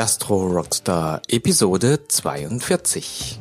Gastro 0.00 0.46
Rockstar 0.46 1.20
Episode 1.28 2.00
42. 2.08 3.38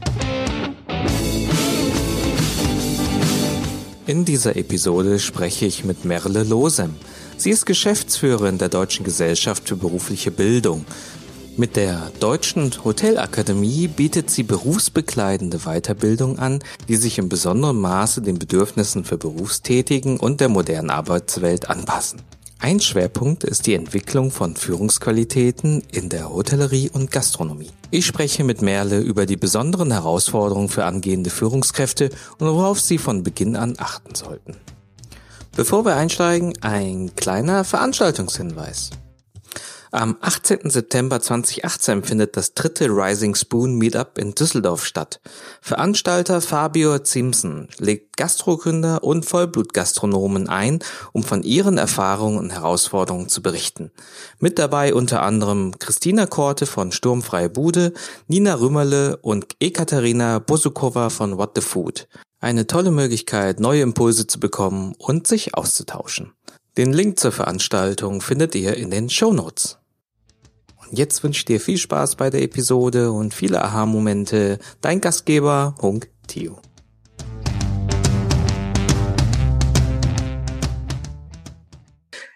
In 4.08 4.25
dieser 4.25 4.58
Episode 4.58 5.19
spreche 5.19 5.66
ich 5.66 5.85
mit 5.85 6.03
Merle 6.03 6.43
Losem. 6.43 6.95
Sie 7.37 7.51
ist 7.51 7.66
Geschäftsführerin 7.66 8.57
der 8.57 8.68
Deutschen 8.68 9.05
Gesellschaft 9.05 9.70
für 9.70 9.77
berufliche 9.77 10.32
Bildung. 10.32 10.84
Mit 11.55 11.77
der 11.77 12.12
Deutschen 12.20 12.73
Hotelakademie 12.84 13.88
bietet 13.88 14.30
sie 14.30 14.44
berufsbekleidende 14.44 15.60
Weiterbildung 15.60 16.39
an, 16.39 16.60
die 16.89 16.98
sich 16.98 17.20
in 17.20 17.30
besonderem 17.30 17.80
Maße 17.80 18.21
den 18.21 18.38
Bedürfnissen 18.38 19.05
für 19.05 19.18
Berufstätigen 19.18 20.20
und 20.20 20.41
der 20.41 20.50
modernen 20.50 20.89
Arbeitswelt 20.89 21.70
anpassen. 21.70 22.20
Ein 22.62 22.82
Schwerpunkt 22.82 23.46
ist 23.46 23.68
die 23.68 23.73
Entwicklung 23.73 24.32
von 24.32 24.57
Führungsqualitäten 24.57 25.82
in 25.94 26.09
der 26.09 26.30
Hotellerie 26.30 26.89
und 26.89 27.09
Gastronomie. 27.09 27.71
Ich 27.89 28.05
spreche 28.05 28.44
mit 28.44 28.62
Merle 28.62 28.99
über 28.99 29.26
die 29.26 29.38
besonderen 29.38 29.91
Herausforderungen 29.91 30.68
für 30.68 30.84
angehende 30.84 31.30
Führungskräfte 31.30 32.09
und 32.38 32.48
worauf 32.48 32.82
sie 32.82 32.98
von 32.98 33.23
Beginn 33.23 33.55
an 33.55 33.76
achten 33.77 34.13
sollten. 34.13 34.58
Bevor 35.55 35.85
wir 35.85 35.95
einsteigen, 35.95 36.52
ein 36.59 37.16
kleiner 37.16 37.63
Veranstaltungshinweis. 37.63 38.90
Am 39.91 40.17
18. 40.21 40.70
September 40.70 41.20
2018 41.20 42.03
findet 42.03 42.38
das 42.38 42.53
dritte 42.53 42.89
Rising 42.89 43.34
Spoon 43.34 43.73
Meetup 43.75 44.20
in 44.20 44.35
Düsseldorf 44.35 44.85
statt. 44.85 45.20
Veranstalter 45.62 46.41
Fabio 46.41 46.99
Zimsen 46.99 47.70
legt 47.79 48.15
Gastrogründer 48.15 49.03
und 49.03 49.25
Vollblutgastronomen 49.25 50.48
ein, 50.48 50.77
um 51.12 51.23
von 51.23 51.41
ihren 51.41 51.79
Erfahrungen 51.79 52.38
und 52.38 52.52
Herausforderungen 52.52 53.29
zu 53.29 53.41
berichten. 53.41 53.89
Mit 54.38 54.59
dabei 54.59 54.93
unter 54.93 55.23
anderem 55.23 55.73
Christina 55.79 56.27
Korte 56.27 56.67
von 56.67 56.91
Sturmfreie 56.91 57.49
Bude, 57.49 57.93
Nina 58.27 58.53
Rümmerle 58.53 59.17
und 59.17 59.55
Ekaterina 59.59 60.37
Bosukova 60.37 61.09
von 61.09 61.40
What 61.40 61.53
the 61.55 61.62
Food. 61.62 62.07
Eine 62.40 62.68
tolle 62.68 62.91
Möglichkeit, 62.91 63.59
neue 63.59 63.81
Impulse 63.81 64.27
zu 64.27 64.39
bekommen 64.39 64.93
und 64.99 65.25
sich 65.25 65.55
auszutauschen. 65.55 66.33
Den 66.77 66.93
Link 66.93 67.19
zur 67.19 67.31
Veranstaltung 67.31 68.21
findet 68.21 68.53
ihr 68.53 68.77
in 68.77 68.91
den 68.91 69.09
Show 69.09 69.33
Notes. 69.33 69.78
Jetzt 70.91 71.23
wünsche 71.23 71.39
ich 71.39 71.45
dir 71.45 71.59
viel 71.59 71.77
Spaß 71.77 72.15
bei 72.15 72.31
der 72.31 72.41
Episode 72.41 73.11
und 73.11 73.35
viele 73.35 73.61
Aha-Momente. 73.61 74.57
Dein 74.81 75.01
Gastgeber, 75.01 75.75
Hunk 75.79 76.09
Tio. 76.25 76.59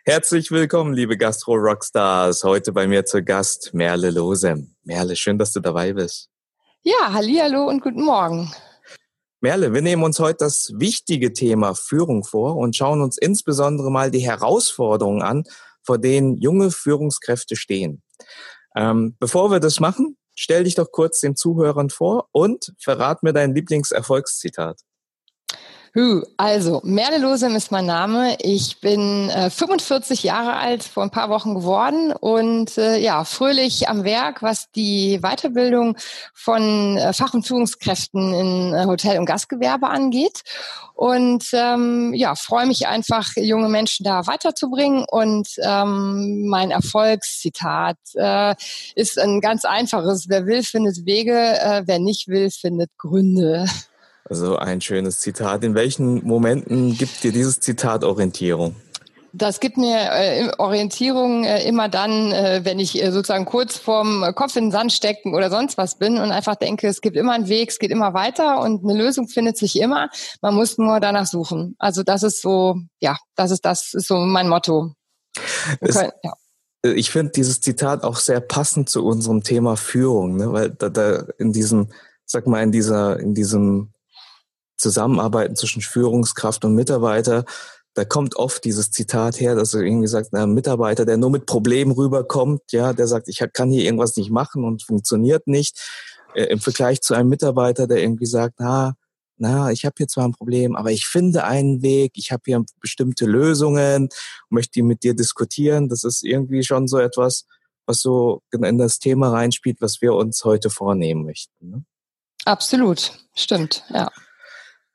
Herzlich 0.06 0.52
willkommen, 0.52 0.94
liebe 0.94 1.18
Gastro-Rockstars. 1.18 2.44
Heute 2.44 2.72
bei 2.74 2.86
mir 2.86 3.06
zu 3.06 3.24
Gast 3.24 3.74
Merle 3.74 4.12
Losem. 4.12 4.76
Merle, 4.84 5.16
schön, 5.16 5.40
dass 5.40 5.54
du 5.54 5.60
dabei 5.60 5.94
bist. 5.94 6.30
Ja, 6.84 7.12
hallo 7.12 7.68
und 7.68 7.82
guten 7.82 8.04
Morgen. 8.04 8.54
Merle, 9.42 9.74
wir 9.74 9.82
nehmen 9.82 10.04
uns 10.04 10.20
heute 10.20 10.38
das 10.40 10.74
wichtige 10.76 11.34
Thema 11.34 11.74
Führung 11.74 12.24
vor 12.24 12.58
und 12.58 12.76
schauen 12.76 13.02
uns 13.02 13.18
insbesondere 13.18 13.90
mal 13.90 14.12
die 14.12 14.20
Herausforderungen 14.20 15.24
an, 15.24 15.44
vor 15.82 15.98
denen 15.98 16.38
junge 16.38 16.70
Führungskräfte 16.70 17.56
stehen. 17.56 18.03
Ähm, 18.76 19.16
bevor 19.20 19.52
wir 19.52 19.60
das 19.60 19.80
machen, 19.80 20.18
stell 20.36 20.64
dich 20.64 20.76
doch 20.76 20.92
kurz 20.92 21.20
den 21.20 21.36
Zuhörern 21.36 21.90
vor 21.90 22.30
und 22.32 22.74
verrat 22.80 23.24
mir 23.24 23.34
dein 23.34 23.54
Lieblingserfolgszitat. 23.54 24.82
Also, 26.38 26.82
Merle 26.84 27.20
Losem 27.20 27.56
ist 27.56 27.72
mein 27.72 27.86
Name. 27.86 28.36
Ich 28.40 28.82
bin 28.82 29.30
äh, 29.30 29.52
45 29.52 30.24
Jahre 30.24 30.56
alt, 30.56 30.84
vor 30.84 31.04
ein 31.04 31.12
paar 31.12 31.30
Wochen 31.30 31.54
geworden 31.54 32.12
und 32.14 32.80
äh, 32.80 32.98
ja, 32.98 33.24
fröhlich 33.26 33.88
am 33.90 34.04
Werk, 34.04 34.42
was 34.42 34.72
die 34.72 35.20
Weiterbildung 35.22 35.96
von 36.34 36.98
äh, 36.98 37.14
Fach- 37.14 37.36
und 37.36 37.46
Führungskräften 37.46 38.34
in 38.34 38.74
äh, 38.74 38.86
Hotel- 38.86 39.20
und 39.20 39.28
Gastgewerbe 39.28 39.88
angeht. 39.88 40.42
Und 40.96 41.46
ähm, 41.54 42.12
ja, 42.16 42.34
freue 42.34 42.66
mich 42.66 42.88
einfach, 42.88 43.28
junge 43.36 43.70
Menschen 43.70 44.04
da 44.04 44.26
weiterzubringen. 44.26 45.06
Und 45.08 45.48
ähm, 45.62 46.48
mein 46.48 46.72
Erfolgszitat 46.72 47.98
äh, 48.16 48.56
ist 48.96 49.20
ein 49.20 49.42
ganz 49.42 49.64
einfaches. 49.64 50.26
Wer 50.28 50.48
will, 50.48 50.64
findet 50.64 51.06
Wege. 51.06 51.38
Äh, 51.38 51.84
wer 51.86 52.00
nicht 52.00 52.28
will, 52.30 52.50
findet 52.50 52.90
Gründe. 52.98 53.68
Also 54.26 54.58
ein 54.58 54.82
schönes 54.82 55.20
Zitat. 55.20 55.64
In 55.64 55.76
welchen 55.76 56.26
Momenten 56.26 56.98
gibt 56.98 57.24
dir 57.24 57.32
dieses 57.32 57.60
Zitat 57.60 58.04
Orientierung? 58.04 58.76
Das 59.36 59.60
gibt 59.60 59.78
mir 59.78 59.98
äh, 60.12 60.52
Orientierung 60.60 61.44
äh, 61.44 61.68
immer 61.68 61.90
dann, 61.90 62.32
äh, 62.32 62.62
wenn 62.64 62.78
ich 62.78 63.02
äh, 63.02 63.12
sozusagen 63.12 63.46
kurz 63.46 63.78
vorm 63.78 64.24
Kopf 64.36 64.56
in 64.56 64.66
den 64.66 64.72
Sand 64.72 64.94
stecken 64.94 65.34
oder 65.34 65.50
sonst 65.50 65.76
was 65.76 65.98
bin 65.98 66.20
und 66.20 66.32
einfach 66.32 66.56
denke, 66.56 66.88
es 66.88 67.02
gibt 67.02 67.18
immer 67.18 67.34
einen 67.34 67.50
Weg, 67.50 67.72
es 67.72 67.80
geht 67.80 67.90
immer 67.90 68.14
weiter 68.14 68.62
und 68.62 68.84
eine 68.84 68.94
Lösung 68.94 69.28
findet 69.28 69.58
sich 69.58 69.80
immer. 69.80 70.10
Man 70.42 70.54
muss 70.54 70.78
nur 70.78 71.00
danach 71.00 71.26
suchen. 71.26 71.76
Also 71.80 72.04
das 72.04 72.22
ist 72.22 72.44
so, 72.44 72.76
ja, 73.00 73.18
das 73.36 73.50
ist 73.50 73.66
das 73.66 73.96
ist 73.96 74.08
so 74.08 74.18
mein 74.18 74.48
Motto. 74.48 74.94
Es, 75.80 75.96
können, 75.96 76.12
ja. 76.22 76.34
Ich 76.84 77.10
finde 77.10 77.32
dieses 77.32 77.60
Zitat 77.60 78.04
auch 78.04 78.18
sehr 78.18 78.40
passend 78.40 78.88
zu 78.88 79.04
unserem 79.04 79.42
Thema 79.42 79.78
Führung, 79.78 80.36
ne? 80.36 80.54
weil 80.54 80.70
da, 80.70 80.90
da 80.90 81.26
in 81.40 81.54
diesem, 81.54 81.88
sag 82.26 82.46
mal, 82.46 82.62
in 82.62 82.72
dieser, 82.72 83.20
in 83.20 83.34
diesem 83.34 83.93
Zusammenarbeiten 84.78 85.56
zwischen 85.56 85.82
Führungskraft 85.82 86.66
und 86.66 86.76
Mitarbeiter, 86.76 87.46
da 87.94 88.06
kommt 88.06 88.36
oft 88.36 88.64
dieses 88.64 88.90
Zitat 88.92 89.40
her, 89.40 89.56
dass 89.56 89.74
irgendwie 89.74 90.08
sagt, 90.08 90.34
ein 90.34 90.54
Mitarbeiter, 90.54 91.06
der 91.06 91.18
nur 91.18 91.30
mit 91.30 91.46
Problemen 91.46 91.92
rüberkommt, 91.92 92.62
ja, 92.72 92.94
der 92.94 93.08
sagt, 93.08 93.28
ich 93.28 93.44
kann 93.54 93.70
hier 93.70 93.84
irgendwas 93.84 94.18
nicht 94.18 94.32
machen 94.32 94.64
und 94.64 94.84
funktioniert 94.84 95.48
nicht, 95.48 95.80
äh, 96.34 96.46
im 96.46 96.60
Vergleich 96.60 97.02
zu 97.02 97.14
einem 97.14 97.30
Mitarbeiter, 97.30 97.88
der 97.88 98.02
irgendwie 98.02 98.26
sagt, 98.26 98.56
na, 98.58 98.94
na, 99.38 99.72
ich 99.72 99.86
habe 99.86 99.96
hier 99.98 100.08
zwar 100.08 100.26
ein 100.26 100.32
Problem, 100.32 100.76
aber 100.76 100.92
ich 100.92 101.06
finde 101.06 101.44
einen 101.44 101.82
Weg, 101.82 102.14
ich 102.16 102.32
habe 102.32 102.44
hier 102.46 102.64
bestimmte 102.80 103.26
Lösungen, 103.26 104.10
möchte 104.50 104.74
die 104.74 104.84
mit 104.84 105.04
dir 105.04 105.16
diskutieren. 105.16 105.90
Das 105.90 106.04
ist 106.04 106.24
irgendwie 106.24 106.64
schon 106.64 106.88
so 106.88 107.00
etwas, 107.00 107.46
was 107.86 108.00
so 108.00 108.42
in 108.52 108.78
das 108.78 109.00
Thema 109.00 109.32
reinspielt, 109.32 109.82
was 109.82 110.02
wir 110.02 110.14
uns 110.14 110.46
heute 110.46 110.70
vornehmen 110.70 111.26
möchten. 111.26 111.70
Ne? 111.70 111.86
Absolut, 112.46 113.12
stimmt, 113.36 113.84
ja. 113.90 114.10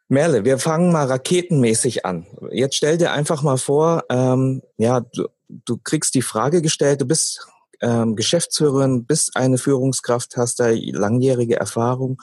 Merle, 0.08 0.44
wir 0.46 0.58
fangen 0.58 0.90
mal 0.90 1.06
raketenmäßig 1.06 2.06
an. 2.06 2.26
Jetzt 2.50 2.76
stell 2.76 2.96
dir 2.96 3.12
einfach 3.12 3.42
mal 3.42 3.58
vor, 3.58 4.04
ähm, 4.08 4.62
ja, 4.78 5.00
du, 5.00 5.28
du 5.48 5.76
kriegst 5.76 6.14
die 6.14 6.22
Frage 6.22 6.62
gestellt, 6.62 7.02
du 7.02 7.06
bist 7.06 7.46
ähm, 7.80 8.16
Geschäftsführerin, 8.16 9.04
bist 9.04 9.36
eine 9.36 9.58
Führungskraft, 9.58 10.36
hast 10.38 10.60
da 10.60 10.70
langjährige 10.70 11.56
Erfahrung. 11.56 12.20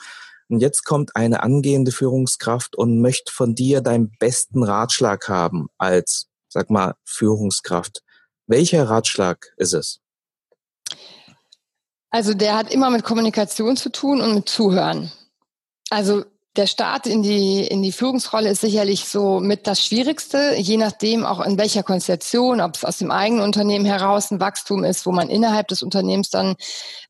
Und 0.48 0.60
jetzt 0.60 0.84
kommt 0.84 1.14
eine 1.14 1.42
angehende 1.44 1.92
Führungskraft 1.92 2.76
und 2.76 3.00
möchte 3.00 3.32
von 3.32 3.54
dir 3.54 3.80
deinen 3.80 4.10
besten 4.18 4.64
Ratschlag 4.64 5.28
haben 5.28 5.68
als, 5.78 6.28
sag 6.48 6.70
mal, 6.70 6.94
Führungskraft. 7.04 8.02
Welcher 8.48 8.88
Ratschlag 8.88 9.52
ist 9.56 9.74
es? 9.74 10.00
Also 12.10 12.34
der 12.34 12.56
hat 12.56 12.72
immer 12.72 12.90
mit 12.90 13.04
Kommunikation 13.04 13.76
zu 13.76 13.90
tun 13.90 14.20
und 14.20 14.34
mit 14.34 14.48
Zuhören. 14.48 15.12
Also 15.90 16.24
der 16.56 16.66
Start 16.66 17.06
in 17.06 17.22
die, 17.22 17.66
in 17.66 17.82
die 17.82 17.92
Führungsrolle 17.92 18.48
ist 18.50 18.60
sicherlich 18.60 19.04
so 19.04 19.40
mit 19.40 19.66
das 19.66 19.84
Schwierigste, 19.84 20.54
je 20.56 20.76
nachdem 20.76 21.26
auch 21.26 21.44
in 21.44 21.58
welcher 21.58 21.82
Konstellation, 21.82 22.60
ob 22.60 22.76
es 22.76 22.84
aus 22.84 22.98
dem 22.98 23.10
eigenen 23.10 23.42
Unternehmen 23.42 23.84
heraus 23.84 24.30
ein 24.30 24.40
Wachstum 24.40 24.84
ist, 24.84 25.06
wo 25.06 25.12
man 25.12 25.28
innerhalb 25.28 25.68
des 25.68 25.82
Unternehmens 25.82 26.30
dann 26.30 26.56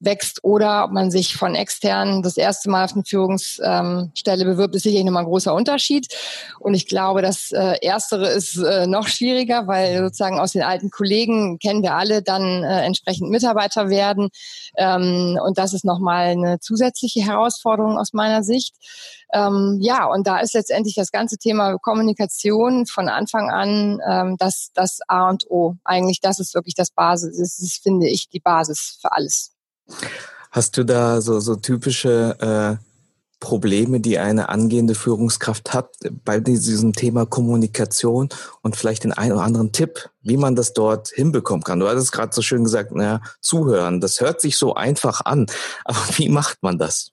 wächst 0.00 0.42
oder 0.42 0.84
ob 0.84 0.92
man 0.92 1.10
sich 1.10 1.36
von 1.36 1.54
extern 1.54 2.22
das 2.22 2.36
erste 2.36 2.70
Mal 2.70 2.84
auf 2.84 2.94
eine 2.94 3.04
Führungsstelle 3.04 4.44
bewirbt, 4.44 4.74
ist 4.74 4.82
sicherlich 4.82 5.04
nochmal 5.04 5.22
ein 5.22 5.28
großer 5.28 5.54
Unterschied. 5.54 6.08
Und 6.58 6.74
ich 6.74 6.86
glaube, 6.86 7.22
das 7.22 7.52
äh, 7.52 7.76
Erstere 7.80 8.28
ist 8.28 8.56
äh, 8.56 8.86
noch 8.86 9.08
schwieriger, 9.08 9.66
weil 9.66 9.98
sozusagen 9.98 10.40
aus 10.40 10.52
den 10.52 10.62
alten 10.62 10.90
Kollegen 10.90 11.58
kennen 11.58 11.82
wir 11.82 11.94
alle 11.94 12.22
dann 12.22 12.64
äh, 12.64 12.84
entsprechend 12.84 13.30
Mitarbeiter 13.30 13.88
werden. 13.88 14.28
Ähm, 14.76 15.38
und 15.44 15.58
das 15.58 15.72
ist 15.72 15.84
nochmal 15.84 16.26
eine 16.26 16.58
zusätzliche 16.58 17.20
Herausforderung 17.20 17.98
aus 17.98 18.12
meiner 18.12 18.42
Sicht. 18.42 18.74
Ähm, 19.32 19.78
ja, 19.80 20.06
und 20.06 20.26
da 20.26 20.38
ist 20.38 20.54
letztendlich 20.54 20.94
das 20.94 21.10
ganze 21.10 21.36
Thema 21.36 21.78
Kommunikation 21.78 22.86
von 22.86 23.08
Anfang 23.08 23.50
an 23.50 24.00
ähm, 24.08 24.36
das, 24.38 24.70
das 24.74 25.00
A 25.08 25.28
und 25.28 25.50
O. 25.50 25.74
Eigentlich, 25.84 26.20
das 26.20 26.38
ist 26.38 26.54
wirklich 26.54 26.74
das 26.74 26.90
Basis, 26.90 27.38
das 27.38 27.58
ist, 27.58 27.82
finde 27.82 28.08
ich, 28.08 28.28
die 28.28 28.40
Basis 28.40 28.98
für 29.00 29.12
alles. 29.12 29.52
Hast 30.50 30.76
du 30.76 30.84
da 30.84 31.20
so, 31.20 31.40
so 31.40 31.56
typische 31.56 32.78
äh, 32.80 32.86
Probleme, 33.40 34.00
die 34.00 34.18
eine 34.18 34.48
angehende 34.48 34.94
Führungskraft 34.94 35.74
hat 35.74 35.90
bei 36.24 36.40
diesem 36.40 36.94
Thema 36.94 37.26
Kommunikation 37.26 38.30
und 38.62 38.76
vielleicht 38.76 39.04
den 39.04 39.12
einen 39.12 39.32
oder 39.32 39.42
anderen 39.42 39.72
Tipp, 39.72 40.08
wie 40.22 40.38
man 40.38 40.56
das 40.56 40.72
dort 40.72 41.08
hinbekommen 41.08 41.62
kann? 41.62 41.80
Du 41.80 41.88
hattest 41.88 42.12
gerade 42.12 42.34
so 42.34 42.40
schön 42.40 42.64
gesagt, 42.64 42.92
naja, 42.92 43.20
zuhören, 43.40 44.00
das 44.00 44.20
hört 44.20 44.40
sich 44.40 44.56
so 44.56 44.74
einfach 44.74 45.20
an, 45.24 45.46
aber 45.84 45.98
wie 46.16 46.28
macht 46.28 46.62
man 46.62 46.78
das? 46.78 47.12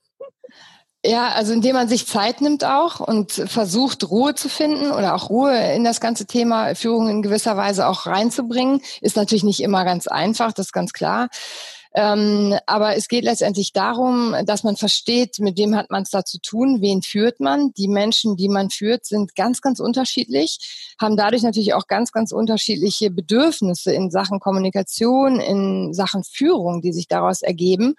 Ja, 1.06 1.34
also 1.34 1.52
indem 1.52 1.74
man 1.74 1.90
sich 1.90 2.08
Zeit 2.08 2.40
nimmt 2.40 2.64
auch 2.64 3.02
und 3.02 3.34
versucht, 3.34 4.10
Ruhe 4.10 4.36
zu 4.36 4.48
finden 4.48 4.90
oder 4.92 5.16
auch 5.16 5.30
Ruhe 5.30 5.74
in 5.74 5.84
das 5.84 6.00
ganze 6.00 6.26
Thema 6.26 6.76
Führung 6.76 7.10
in 7.10 7.22
gewisser 7.22 7.58
Weise 7.58 7.88
auch 7.88 8.06
reinzubringen, 8.06 8.82
ist 9.02 9.18
natürlich 9.18 9.44
nicht 9.44 9.60
immer 9.60 9.84
ganz 9.84 10.08
einfach, 10.08 10.54
das 10.54 10.68
ist 10.68 10.72
ganz 10.72 10.94
klar. 10.94 11.28
Ähm, 11.96 12.58
aber 12.66 12.96
es 12.96 13.08
geht 13.08 13.24
letztendlich 13.24 13.72
darum, 13.74 14.34
dass 14.46 14.64
man 14.64 14.78
versteht, 14.78 15.40
mit 15.40 15.58
wem 15.58 15.76
hat 15.76 15.92
man 15.92 16.04
es 16.04 16.10
da 16.10 16.26
zu 16.26 16.40
tun, 16.40 16.82
wen 16.82 17.02
führt 17.02 17.40
man. 17.40 17.74
Die 17.74 17.88
Menschen, 17.88 18.36
die 18.36 18.50
man 18.50 18.70
führt, 18.70 19.06
sind 19.06 19.36
ganz, 19.36 19.62
ganz 19.62 19.80
unterschiedlich, 19.80 20.96
haben 21.00 21.18
dadurch 21.18 21.44
natürlich 21.44 21.74
auch 21.74 21.88
ganz, 21.88 22.12
ganz 22.12 22.32
unterschiedliche 22.32 23.12
Bedürfnisse 23.12 23.94
in 23.94 24.10
Sachen 24.10 24.40
Kommunikation, 24.40 25.40
in 25.40 25.94
Sachen 25.94 26.24
Führung, 26.24 26.82
die 26.82 26.94
sich 26.94 27.08
daraus 27.08 27.42
ergeben. 27.42 27.96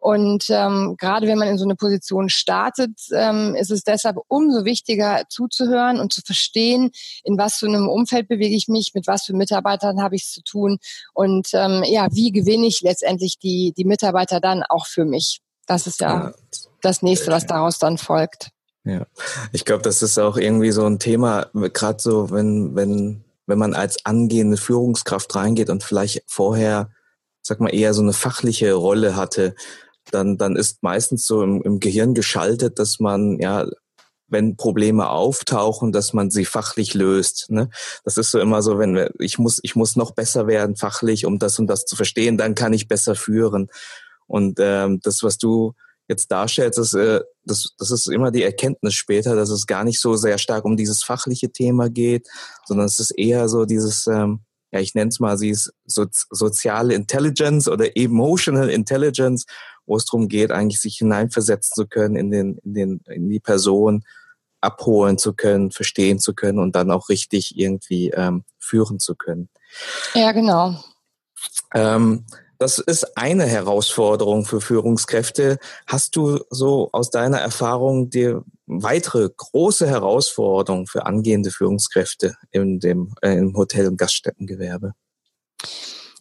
Und 0.00 0.46
ähm, 0.48 0.96
gerade 0.98 1.26
wenn 1.26 1.36
man 1.36 1.48
in 1.48 1.58
so 1.58 1.64
eine 1.64 1.76
Position 1.76 2.30
startet, 2.30 2.98
ähm, 3.12 3.54
ist 3.54 3.70
es 3.70 3.84
deshalb 3.84 4.16
umso 4.28 4.64
wichtiger 4.64 5.24
zuzuhören 5.28 6.00
und 6.00 6.10
zu 6.10 6.22
verstehen, 6.22 6.90
in 7.22 7.36
was 7.36 7.56
für 7.56 7.66
einem 7.66 7.86
Umfeld 7.86 8.26
bewege 8.26 8.56
ich 8.56 8.66
mich, 8.66 8.92
mit 8.94 9.06
was 9.06 9.24
für 9.24 9.34
Mitarbeitern 9.34 10.02
habe 10.02 10.16
ich 10.16 10.22
es 10.22 10.32
zu 10.32 10.42
tun 10.42 10.78
und 11.12 11.48
ähm, 11.52 11.84
ja, 11.84 12.08
wie 12.12 12.32
gewinne 12.32 12.66
ich 12.66 12.80
letztendlich 12.80 13.38
die, 13.38 13.74
die 13.76 13.84
Mitarbeiter 13.84 14.40
dann 14.40 14.62
auch 14.62 14.86
für 14.86 15.04
mich. 15.04 15.42
Das 15.66 15.86
ist 15.86 16.00
ja, 16.00 16.08
ja 16.08 16.32
das 16.80 17.02
nächste, 17.02 17.30
was 17.30 17.46
daraus 17.46 17.78
dann 17.78 17.98
folgt. 17.98 18.48
Ja, 18.84 19.06
ich 19.52 19.66
glaube, 19.66 19.82
das 19.82 20.02
ist 20.02 20.18
auch 20.18 20.38
irgendwie 20.38 20.70
so 20.70 20.86
ein 20.86 20.98
Thema, 20.98 21.50
gerade 21.52 22.00
so, 22.00 22.30
wenn, 22.30 22.74
wenn, 22.74 23.22
wenn 23.46 23.58
man 23.58 23.74
als 23.74 24.06
angehende 24.06 24.56
Führungskraft 24.56 25.34
reingeht 25.36 25.68
und 25.68 25.84
vielleicht 25.84 26.22
vorher, 26.26 26.90
sag 27.42 27.60
mal, 27.60 27.74
eher 27.74 27.92
so 27.92 28.00
eine 28.00 28.14
fachliche 28.14 28.72
Rolle 28.72 29.16
hatte, 29.16 29.54
dann, 30.10 30.36
dann 30.36 30.56
ist 30.56 30.82
meistens 30.82 31.26
so 31.26 31.42
im, 31.42 31.62
im 31.62 31.80
Gehirn 31.80 32.14
geschaltet, 32.14 32.78
dass 32.78 33.00
man, 33.00 33.38
ja, 33.38 33.66
wenn 34.30 34.56
Probleme 34.56 35.10
auftauchen, 35.10 35.92
dass 35.92 36.12
man 36.12 36.30
sie 36.30 36.44
fachlich 36.44 36.94
löst. 36.94 37.50
Ne? 37.50 37.68
Das 38.04 38.16
ist 38.16 38.30
so 38.30 38.38
immer 38.38 38.62
so, 38.62 38.78
wenn 38.78 38.94
wir, 38.94 39.12
ich 39.18 39.38
muss, 39.38 39.58
ich 39.62 39.74
muss 39.74 39.96
noch 39.96 40.12
besser 40.12 40.46
werden 40.46 40.76
fachlich, 40.76 41.26
um 41.26 41.38
das 41.38 41.58
und 41.58 41.66
das 41.66 41.84
zu 41.84 41.96
verstehen, 41.96 42.38
dann 42.38 42.54
kann 42.54 42.72
ich 42.72 42.88
besser 42.88 43.14
führen. 43.14 43.68
Und 44.26 44.58
ähm, 44.60 45.00
das, 45.02 45.22
was 45.22 45.36
du 45.38 45.74
jetzt 46.08 46.30
darstellst, 46.30 46.78
das, 46.78 46.94
äh, 46.94 47.20
das, 47.44 47.74
das 47.78 47.90
ist 47.90 48.08
immer 48.08 48.30
die 48.30 48.42
Erkenntnis 48.42 48.94
später, 48.94 49.34
dass 49.34 49.50
es 49.50 49.66
gar 49.66 49.84
nicht 49.84 50.00
so 50.00 50.16
sehr 50.16 50.38
stark 50.38 50.64
um 50.64 50.76
dieses 50.76 51.02
fachliche 51.02 51.50
Thema 51.50 51.90
geht, 51.90 52.28
sondern 52.66 52.86
es 52.86 53.00
ist 53.00 53.10
eher 53.10 53.48
so 53.48 53.64
dieses, 53.64 54.06
ähm, 54.06 54.40
ja, 54.72 54.80
ich 54.80 54.94
nenne 54.94 55.08
es 55.08 55.20
mal, 55.20 55.36
sie 55.36 55.50
ist 55.50 55.72
so, 55.84 56.06
soziale 56.30 56.94
Intelligence 56.94 57.68
oder 57.68 57.96
Emotional 57.96 58.70
Intelligence, 58.70 59.46
wo 59.86 59.96
es 59.96 60.04
darum 60.04 60.28
geht, 60.28 60.52
eigentlich 60.52 60.80
sich 60.80 60.96
hineinversetzen 60.96 61.74
zu 61.74 61.88
können 61.88 62.16
in, 62.16 62.30
den, 62.30 62.58
in, 62.58 62.74
den, 62.74 63.00
in 63.06 63.28
die 63.28 63.40
Person, 63.40 64.04
abholen 64.60 65.18
zu 65.18 65.32
können, 65.32 65.70
verstehen 65.70 66.18
zu 66.18 66.34
können 66.34 66.58
und 66.58 66.76
dann 66.76 66.90
auch 66.90 67.08
richtig 67.08 67.56
irgendwie 67.56 68.10
ähm, 68.10 68.44
führen 68.58 68.98
zu 68.98 69.14
können. 69.14 69.48
Ja, 70.14 70.32
genau. 70.32 70.76
Ähm, 71.74 72.26
das 72.60 72.78
ist 72.78 73.16
eine 73.16 73.46
Herausforderung 73.46 74.44
für 74.44 74.60
Führungskräfte. 74.60 75.58
Hast 75.86 76.14
du 76.14 76.40
so 76.50 76.90
aus 76.92 77.08
deiner 77.08 77.38
Erfahrung 77.38 78.10
die 78.10 78.36
weitere 78.66 79.30
große 79.34 79.88
Herausforderung 79.88 80.86
für 80.86 81.06
angehende 81.06 81.50
Führungskräfte 81.50 82.36
in 82.50 82.78
dem, 82.78 83.14
äh, 83.22 83.32
im 83.32 83.56
Hotel- 83.56 83.88
und 83.88 83.96
Gaststättengewerbe? 83.96 84.92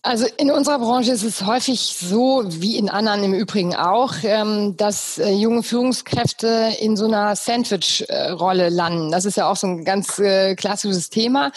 Also 0.02 0.28
in 0.38 0.50
unserer 0.50 0.80
Branche 0.80 1.12
ist 1.12 1.24
es 1.24 1.46
häufig 1.46 1.98
so, 2.00 2.46
wie 2.48 2.78
in 2.78 2.88
anderen 2.88 3.22
im 3.26 3.34
Übrigen 3.34 3.76
auch, 3.76 4.14
ähm, 4.24 4.78
dass 4.78 5.18
äh, 5.18 5.32
junge 5.32 5.62
Führungskräfte 5.62 6.72
in 6.80 6.96
so 6.96 7.04
einer 7.04 7.36
Sandwich-Rolle 7.36 8.70
landen. 8.70 9.12
Das 9.12 9.26
ist 9.26 9.36
ja 9.36 9.52
auch 9.52 9.58
so 9.58 9.68
ein 9.68 9.84
ganz 9.84 10.18
äh, 10.20 10.56
klassisches 10.56 11.10
Thema. 11.10 11.52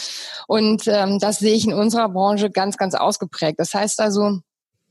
Und 0.48 0.88
ähm, 0.88 1.20
das 1.20 1.38
sehe 1.38 1.54
ich 1.54 1.66
in 1.66 1.72
unserer 1.72 2.08
Branche 2.08 2.50
ganz, 2.50 2.76
ganz 2.76 2.96
ausgeprägt. 2.96 3.60
Das 3.60 3.74
heißt 3.74 4.00
also, 4.00 4.40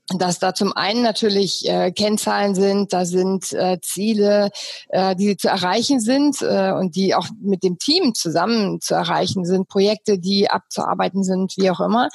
dass 0.09 0.39
da 0.39 0.53
zum 0.53 0.74
einen 0.74 1.03
natürlich 1.03 1.68
äh, 1.68 1.92
Kennzahlen 1.92 2.56
sind, 2.56 2.94
da 2.94 3.06
sind 3.06 3.53
äh, 3.53 3.80
Ziele, 3.81 4.50
äh, 4.89 5.15
die 5.15 5.38
zu 5.38 5.48
erreichen 5.48 6.00
sind 6.00 6.42
äh, 6.42 6.71
und 6.71 6.95
die 6.95 7.15
auch 7.15 7.27
mit 7.42 7.63
dem 7.63 7.77
Team 7.77 8.13
zusammen 8.13 8.81
zu 8.81 8.94
erreichen 8.94 9.45
sind, 9.45 9.68
Projekte, 9.68 10.19
die 10.19 10.50
abzuarbeiten 10.50 11.24
sind, 11.24 11.53
wie 11.57 11.69
auch 11.69 11.80
immer. 11.80 12.09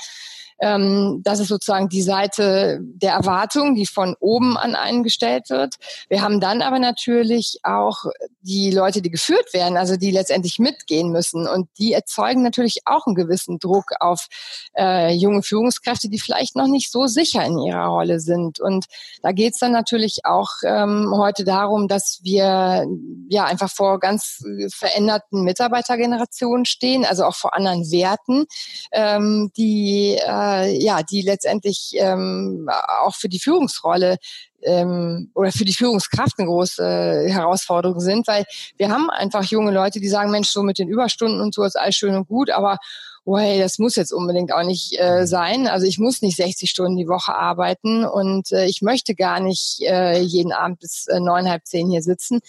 Ähm, 0.58 1.20
das 1.25 1.41
ist 1.41 1.49
sozusagen 1.49 1.88
die 1.88 2.03
Seite 2.03 2.81
der 2.82 3.12
Erwartung, 3.12 3.75
die 3.75 3.87
von 3.87 4.17
oben 4.20 4.56
an 4.56 4.75
einen 4.75 5.03
gestellt 5.03 5.50
wird. 5.50 5.75
Wir 6.08 6.23
haben 6.23 6.41
dann 6.41 6.62
aber 6.62 6.79
natürlich 6.79 7.58
auch 7.62 8.05
die 8.41 8.70
Leute, 8.70 9.03
die 9.03 9.11
geführt 9.11 9.53
werden, 9.53 9.76
also 9.76 9.97
die 9.97 10.11
letztendlich 10.11 10.58
mitgehen 10.58 11.11
müssen. 11.11 11.47
Und 11.47 11.69
die 11.79 11.93
erzeugen 11.93 12.43
natürlich 12.43 12.81
auch 12.87 13.06
einen 13.06 13.14
gewissen 13.14 13.58
Druck 13.58 13.93
auf 14.00 14.29
äh, 14.76 15.12
junge 15.12 15.43
Führungskräfte, 15.43 16.08
die 16.08 16.19
vielleicht 16.19 16.56
noch 16.56 16.69
nicht 16.69 16.91
so 16.91 17.06
sicher 17.06 17.44
in 17.44 17.58
ihrer 17.58 17.87
Rolle 17.87 18.20
sind. 18.20 18.61
Und 18.61 18.87
da 19.23 19.32
geht 19.32 19.55
es 19.55 19.58
dann 19.58 19.73
natürlich 19.73 20.25
auch 20.25 20.50
ähm, 20.64 21.12
heute 21.14 21.44
darum, 21.44 21.88
dass 21.88 22.20
wir 22.23 22.87
ja 23.29 23.44
einfach 23.44 23.70
vor 23.70 23.99
ganz 24.00 24.43
veränderten 24.69 25.43
Mitarbeitergenerationen 25.43 26.64
stehen, 26.64 27.05
also 27.05 27.25
auch 27.25 27.35
vor 27.35 27.55
anderen 27.55 27.91
Werten, 27.91 28.47
ähm, 28.93 29.50
die 29.56 30.17
äh, 30.17 30.45
äh, 30.46 30.76
ja, 30.78 31.02
die 31.02 31.22
letztendlich 31.22 31.93
ähm, 31.94 32.69
auch 33.02 33.14
für 33.14 33.28
die 33.28 33.40
Führungsrolle 33.40 34.16
ähm, 34.62 35.31
oder 35.34 35.52
für 35.52 35.64
die 35.64 35.75
Führungskraft 35.75 36.38
eine 36.38 36.48
große 36.48 37.26
Herausforderung 37.28 38.00
sind, 38.00 38.26
weil 38.26 38.44
wir 38.76 38.90
haben 38.90 39.10
einfach 39.10 39.44
junge 39.44 39.72
Leute, 39.72 40.00
die 40.00 40.08
sagen, 40.08 40.31
Mensch, 40.31 40.48
so 40.48 40.62
mit 40.62 40.78
den 40.78 40.88
Überstunden 40.88 41.40
und 41.40 41.54
so 41.54 41.64
ist 41.64 41.78
alles 41.78 41.96
schön 41.96 42.14
und 42.14 42.28
gut, 42.28 42.50
aber 42.50 42.78
oh 43.25 43.38
hey, 43.38 43.58
das 43.58 43.78
muss 43.78 43.96
jetzt 43.96 44.12
unbedingt 44.12 44.52
auch 44.52 44.62
nicht 44.62 44.98
äh, 45.00 45.26
sein. 45.26 45.66
Also 45.66 45.84
ich 45.87 45.98
muss 45.98 46.22
nicht 46.22 46.37
60 46.37 46.70
Stunden 46.70 46.96
die 46.96 47.08
Woche 47.08 47.34
arbeiten 47.34 48.04
und 48.04 48.52
äh, 48.52 48.66
ich 48.66 48.82
möchte 48.82 49.14
gar 49.16 49.40
nicht 49.40 49.81
äh, 49.81 50.20
jeden 50.20 50.52
Abend 50.52 50.78
bis 50.78 51.06
äh, 51.08 51.19
neun, 51.19 51.48
halb 51.48 51.66
zehn 51.66 51.90
hier 51.90 52.02
sitzen 52.02 52.40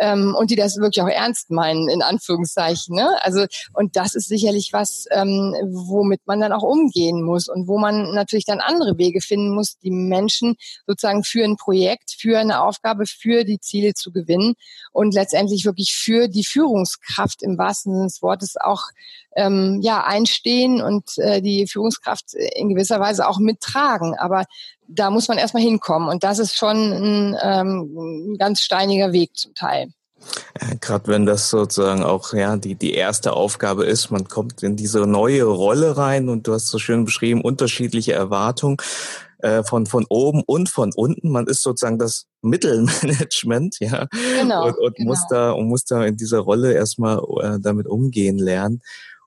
ähm, 0.00 0.34
und 0.36 0.50
die 0.50 0.56
das 0.56 0.78
wirklich 0.78 1.02
auch 1.02 1.08
ernst 1.08 1.50
meinen, 1.50 1.88
in 1.88 2.02
Anführungszeichen. 2.02 2.96
Ne? 2.96 3.22
Also, 3.22 3.44
und 3.74 3.96
das 3.96 4.14
ist 4.14 4.28
sicherlich 4.28 4.72
was, 4.72 5.04
ähm, 5.10 5.54
womit 5.70 6.22
man 6.26 6.40
dann 6.40 6.52
auch 6.52 6.62
umgehen 6.62 7.22
muss 7.22 7.48
und 7.48 7.68
wo 7.68 7.78
man 7.78 8.14
natürlich 8.14 8.46
dann 8.46 8.60
andere 8.60 8.96
Wege 8.96 9.20
finden 9.20 9.54
muss, 9.54 9.78
die 9.78 9.90
Menschen 9.90 10.56
sozusagen 10.86 11.22
für 11.22 11.44
ein 11.44 11.56
Projekt, 11.56 12.16
für 12.18 12.38
eine 12.38 12.62
Aufgabe, 12.62 13.04
für 13.06 13.44
die 13.44 13.60
Ziele 13.60 13.92
zu 13.92 14.10
gewinnen 14.10 14.54
und 14.92 15.14
letztendlich 15.14 15.66
wirklich 15.66 15.94
für 15.94 16.28
die 16.28 16.44
Führungskraft 16.44 17.42
im 17.42 17.58
wahrsten 17.58 17.92
Sinne 17.92 18.06
des 18.06 18.22
Wortes 18.22 18.56
auch 18.56 18.84
ähm, 19.36 19.80
ja 19.82 20.02
einstehen 20.04 20.80
und 20.80 21.18
äh, 21.18 21.42
die 21.42 21.66
Führungskraft 21.66 22.34
in 22.34 22.70
gewisser 22.70 23.00
Weise 23.00 23.28
auch 23.28 23.38
mittragen. 23.38 24.16
Aber 24.18 24.44
da 24.94 25.10
muss 25.10 25.28
man 25.28 25.38
erstmal 25.38 25.62
hinkommen. 25.62 26.08
Und 26.08 26.24
das 26.24 26.38
ist 26.38 26.56
schon 26.56 26.76
ein, 26.76 27.36
ähm, 27.42 28.32
ein 28.32 28.38
ganz 28.38 28.60
steiniger 28.60 29.12
Weg 29.12 29.36
zum 29.36 29.54
Teil. 29.54 29.92
Ja, 30.60 30.68
Gerade 30.80 31.08
wenn 31.08 31.26
das 31.26 31.48
sozusagen 31.50 32.02
auch 32.02 32.34
ja 32.34 32.56
die 32.56 32.74
die 32.74 32.92
erste 32.92 33.32
Aufgabe 33.32 33.86
ist, 33.86 34.10
man 34.10 34.28
kommt 34.28 34.62
in 34.62 34.76
diese 34.76 35.00
neue 35.06 35.44
Rolle 35.44 35.96
rein 35.96 36.28
und 36.28 36.46
du 36.46 36.52
hast 36.52 36.68
so 36.68 36.78
schön 36.78 37.06
beschrieben 37.06 37.40
unterschiedliche 37.40 38.12
Erwartungen 38.12 38.76
äh, 39.38 39.62
von 39.62 39.86
von 39.86 40.04
oben 40.10 40.42
und 40.44 40.68
von 40.68 40.92
unten. 40.94 41.30
Man 41.30 41.46
ist 41.46 41.62
sozusagen 41.62 41.98
das 41.98 42.26
Mittelmanagement, 42.42 43.76
ja, 43.80 44.08
genau, 44.38 44.66
und, 44.66 44.78
und 44.78 44.96
genau. 44.96 45.10
muss 45.10 45.26
da 45.30 45.52
und 45.52 45.68
muss 45.68 45.84
da 45.86 46.04
in 46.04 46.16
dieser 46.16 46.40
Rolle 46.40 46.74
erstmal 46.74 47.18
äh, 47.42 47.58
damit 47.58 47.86
umgehen 47.86 48.38
lernen. 48.38 48.82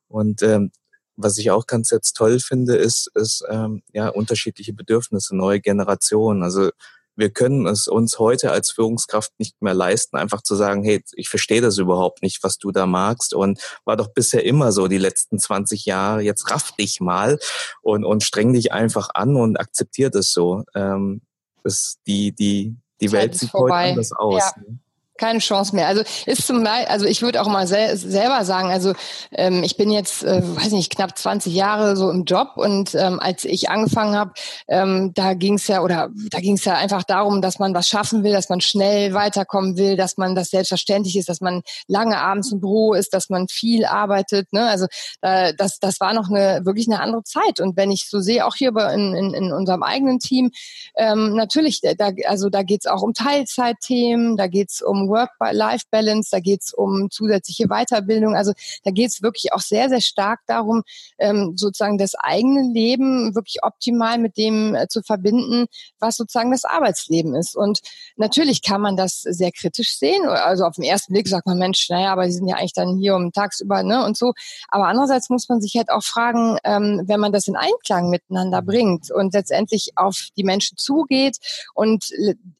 Und 0.08 0.44
ähm, 0.44 0.72
was 1.16 1.38
ich 1.38 1.52
auch 1.52 1.68
ganz 1.68 1.90
jetzt 1.92 2.14
toll 2.14 2.40
finde, 2.40 2.76
ist, 2.76 3.10
ist 3.16 3.44
ähm, 3.50 3.84
ja 3.94 4.10
unterschiedliche 4.10 4.74
Bedürfnisse, 4.74 5.36
neue 5.36 5.60
Generationen. 5.60 6.44
Also 6.44 6.72
wir 7.16 7.30
können 7.30 7.68
es 7.68 7.88
uns 7.88 8.18
heute 8.20 8.52
als 8.52 8.72
Führungskraft 8.72 9.32
nicht 9.38 9.62
mehr 9.62 9.74
leisten, 9.74 10.18
einfach 10.18 10.42
zu 10.42 10.56
sagen, 10.56 10.84
hey, 10.84 11.04
ich 11.14 11.30
verstehe 11.30 11.62
das 11.62 11.78
überhaupt 11.78 12.24
nicht, 12.24 12.44
was 12.44 12.58
du 12.58 12.72
da 12.72 12.86
magst 12.86 13.34
und 13.34 13.60
war 13.86 13.98
doch 13.98 14.14
bisher 14.14 14.44
immer 14.44 14.72
so 14.72 14.88
die 14.88 14.98
letzten 14.98 15.38
20 15.38 15.86
Jahre, 15.86 16.22
jetzt 16.22 16.50
raff 16.50 16.72
dich 16.72 17.00
mal 17.00 17.38
und, 17.82 18.04
und 18.04 18.24
streng 18.24 18.54
dich 18.54 18.72
einfach 18.72 19.10
an 19.14 19.36
und 19.36 19.58
akzeptier 19.58 20.10
das 20.10 20.32
so. 20.32 20.64
Ähm, 20.74 21.22
das, 21.64 21.98
die, 22.08 22.34
die, 22.34 22.76
die 23.00 23.12
Welt 23.12 23.36
sieht 23.36 23.52
vorbei. 23.52 23.84
heute 23.84 23.90
anders 23.92 24.12
aus. 24.14 24.42
Ja. 24.56 24.62
Ne? 24.62 24.80
Keine 25.18 25.40
Chance 25.40 25.76
mehr. 25.76 25.88
Also 25.88 26.04
ist 26.26 26.48
zum 26.48 26.64
Beispiel, 26.64 26.88
also 26.88 27.06
ich 27.06 27.22
würde 27.22 27.42
auch 27.42 27.48
mal 27.48 27.68
sel 27.68 27.96
selber 27.96 28.46
sagen, 28.46 28.72
also 28.72 28.94
ähm, 29.32 29.64
ich 29.64 29.78
bin 29.78 29.92
jetzt, 29.92 30.24
äh, 30.24 30.42
weiß 30.44 30.72
nicht, 30.72 30.96
knapp 30.96 31.18
20 31.18 31.54
Jahre 31.54 31.96
so 31.96 32.10
im 32.10 32.26
Job 32.26 32.54
und 32.56 32.96
ähm, 32.96 33.20
als 33.20 33.46
ich 33.46 33.70
angefangen 33.70 34.16
habe, 34.16 34.34
ähm, 34.68 35.14
da 35.14 35.34
ging 35.34 35.56
es 35.56 35.68
ja 35.68 35.82
oder 35.82 36.10
da 36.32 36.40
ging 36.40 36.56
es 36.56 36.66
ja 36.66 36.76
einfach 36.76 37.04
darum, 37.04 37.42
dass 37.42 37.60
man 37.60 37.74
was 37.74 37.88
schaffen 37.88 38.24
will, 38.24 38.34
dass 38.34 38.50
man 38.50 38.62
schnell 38.62 39.14
weiterkommen 39.14 39.78
will, 39.78 39.96
dass 39.96 40.18
man 40.18 40.36
das 40.36 40.50
selbstverständlich 40.50 41.16
ist, 41.16 41.30
dass 41.30 41.42
man 41.42 41.62
lange 41.88 42.18
abends 42.18 42.52
im 42.52 42.60
Büro 42.60 42.94
ist, 42.94 43.14
dass 43.14 43.30
man 43.30 43.48
viel 43.48 43.86
arbeitet. 43.86 44.52
Ne? 44.52 44.68
Also 44.68 44.88
äh, 45.22 45.54
das, 45.56 45.80
das 45.80 46.00
war 46.00 46.14
noch 46.14 46.30
eine 46.30 46.66
wirklich 46.66 46.88
eine 46.88 47.02
andere 47.02 47.24
Zeit. 47.24 47.60
Und 47.60 47.78
wenn 47.78 47.92
ich 47.92 48.10
so 48.10 48.20
sehe, 48.20 48.46
auch 48.46 48.56
hier 48.56 48.72
bei, 48.72 48.94
in, 48.94 49.14
in, 49.14 49.34
in 49.34 49.54
unserem 49.54 49.84
eigenen 49.84 50.20
Team, 50.20 50.52
ähm, 50.96 51.36
natürlich, 51.36 51.82
da, 51.82 52.12
also 52.26 52.50
da 52.50 52.64
geht's 52.64 52.88
auch 52.88 53.02
um 53.02 53.14
Teilzeitthemen, 53.14 54.38
da 54.38 54.48
geht's 54.48 54.82
um 54.82 55.03
um 55.04 55.10
Work-Life-Balance, 55.10 56.30
da 56.32 56.40
geht 56.40 56.62
es 56.62 56.74
um 56.74 57.10
zusätzliche 57.10 57.68
Weiterbildung. 57.68 58.36
Also 58.36 58.54
da 58.84 58.92
geht 58.92 59.10
es 59.10 59.22
wirklich 59.22 59.54
auch 59.54 59.60
sehr, 59.60 59.90
sehr 59.90 60.02
stark 60.02 60.40
darum, 60.48 60.84
ähm, 61.18 61.54
sozusagen 61.56 61.98
das 61.98 62.16
eigene 62.16 62.74
Leben 62.74 63.36
wirklich 63.36 63.64
optimal 63.64 64.18
mit 64.18 64.38
dem 64.38 64.76
äh, 64.76 64.88
zu 64.88 65.02
verbinden, 65.02 65.66
was 66.00 66.18
sozusagen 66.18 66.52
das 66.52 66.66
Arbeitsleben 66.66 67.36
ist. 67.36 67.56
Und 67.56 67.80
natürlich 68.16 68.62
kann 68.62 68.82
man 68.82 68.96
das 68.96 69.22
sehr 69.22 69.52
kritisch 69.52 69.98
sehen. 69.98 70.28
Also 70.28 70.66
auf 70.66 70.76
den 70.76 70.84
ersten 70.84 71.14
Blick 71.14 71.28
sagt 71.28 71.48
man, 71.48 71.58
Mensch, 71.58 71.90
naja, 71.90 72.12
aber 72.12 72.26
die 72.26 72.32
sind 72.32 72.48
ja 72.48 72.56
eigentlich 72.56 72.74
dann 72.74 72.98
hier 72.98 73.16
um 73.16 73.32
tagsüber, 73.32 73.84
ne, 73.84 74.04
und 74.06 74.18
so. 74.18 74.34
Aber 74.70 74.88
andererseits 74.88 75.30
muss 75.30 75.50
man 75.50 75.62
sich 75.62 75.76
halt 75.76 75.90
auch 75.90 76.04
fragen, 76.04 76.58
ähm, 76.64 77.04
wenn 77.06 77.20
man 77.20 77.32
das 77.32 77.48
in 77.48 77.56
Einklang 77.56 78.10
miteinander 78.10 78.62
bringt 78.62 79.12
und 79.12 79.34
letztendlich 79.34 79.92
auf 79.96 80.28
die 80.38 80.44
Menschen 80.44 80.78
zugeht 80.78 81.38
und 81.74 82.12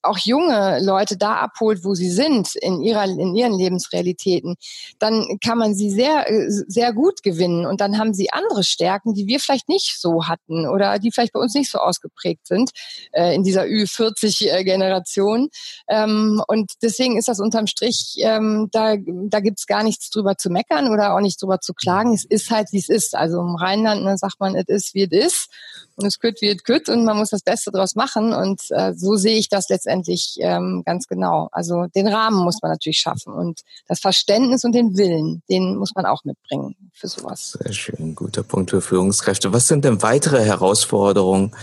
auch 0.02 0.18
junge 0.18 0.80
Leute 0.82 1.18
da 1.18 1.36
abholt, 1.36 1.84
wo 1.84 1.94
sie 1.94 2.10
sind 2.10 2.33
in 2.62 2.82
ihrer 2.82 3.06
in 3.06 3.36
ihren 3.36 3.54
Lebensrealitäten, 3.54 4.56
dann 5.00 5.40
kann 5.44 5.58
man 5.58 5.76
sie 5.76 5.90
sehr 5.90 6.26
sehr 6.68 6.94
gut 6.94 7.24
gewinnen 7.24 7.66
und 7.66 7.82
dann 7.82 7.98
haben 7.98 8.14
sie 8.14 8.32
andere 8.32 8.64
Stärken, 8.64 9.14
die 9.14 9.28
wir 9.28 9.40
vielleicht 9.40 9.70
nicht 9.70 10.00
so 10.00 10.28
hatten 10.28 10.68
oder 10.68 11.00
die 11.00 11.12
vielleicht 11.12 11.34
bei 11.34 11.40
uns 11.40 11.54
nicht 11.54 11.72
so 11.72 11.80
ausgeprägt 11.80 12.48
sind 12.48 12.72
äh, 13.12 13.36
in 13.36 13.44
dieser 13.44 13.64
Ü40 13.64 14.64
Generation 14.64 15.50
ähm, 15.88 16.42
und 16.48 16.72
deswegen 16.82 17.18
ist 17.18 17.28
das 17.28 17.40
unterm 17.40 17.68
Strich 17.68 18.16
ähm, 18.20 18.70
da 18.72 18.96
da 18.98 19.40
gibt's 19.40 19.68
gar 19.68 19.84
nichts 19.84 20.10
drüber 20.10 20.38
zu 20.38 20.50
meckern 20.50 20.92
oder 20.92 21.14
auch 21.14 21.20
nicht 21.20 21.42
drüber 21.42 21.60
zu 21.60 21.74
klagen. 21.74 22.14
Es 22.14 22.26
ist 22.26 22.52
halt 22.52 22.68
wie 22.72 22.80
es 22.80 22.90
ist. 22.90 23.16
Also 23.16 23.40
im 23.40 23.56
Rheinland 23.56 24.04
ne, 24.04 24.18
sagt 24.18 24.40
man, 24.40 24.56
es 24.56 24.68
ist 24.68 24.94
wie 24.94 25.04
es 25.04 25.12
ist 25.12 25.50
und 25.96 26.06
es 26.06 26.20
kütt 26.20 26.42
wie 26.42 26.50
es 26.50 26.64
kütt 26.64 26.90
und 26.90 27.06
man 27.06 27.18
muss 27.18 27.30
das 27.30 27.42
Beste 27.42 27.72
draus 27.72 27.96
machen 27.96 28.34
und 28.34 28.62
äh, 28.72 28.94
so 28.94 29.16
sehe 29.16 29.38
ich 29.38 29.50
das 29.50 29.70
letztendlich 29.70 30.38
ähm, 30.40 30.84
ganz 30.86 31.08
genau. 31.08 31.50
Also 31.52 31.86
den 31.96 32.08
Rahmen 32.08 32.23
muss 32.32 32.60
man 32.62 32.72
natürlich 32.72 33.00
schaffen 33.00 33.34
und 33.34 33.62
das 33.88 34.00
Verständnis 34.00 34.64
und 34.64 34.74
den 34.74 34.98
Willen, 34.98 35.42
den 35.50 35.76
muss 35.78 35.92
man 35.96 36.06
auch 36.06 36.24
mitbringen 36.24 36.76
für 36.94 37.08
sowas. 37.08 37.58
Sehr 37.62 37.74
schön, 37.74 38.16
guter 38.16 38.44
Punkt 38.44 38.72
für 38.72 38.82
Führungskräfte. 38.82 39.54
Was 39.54 39.68
sind 39.68 39.86
denn 39.86 40.02
weitere 40.02 40.44
Herausforderungen, 40.44 41.56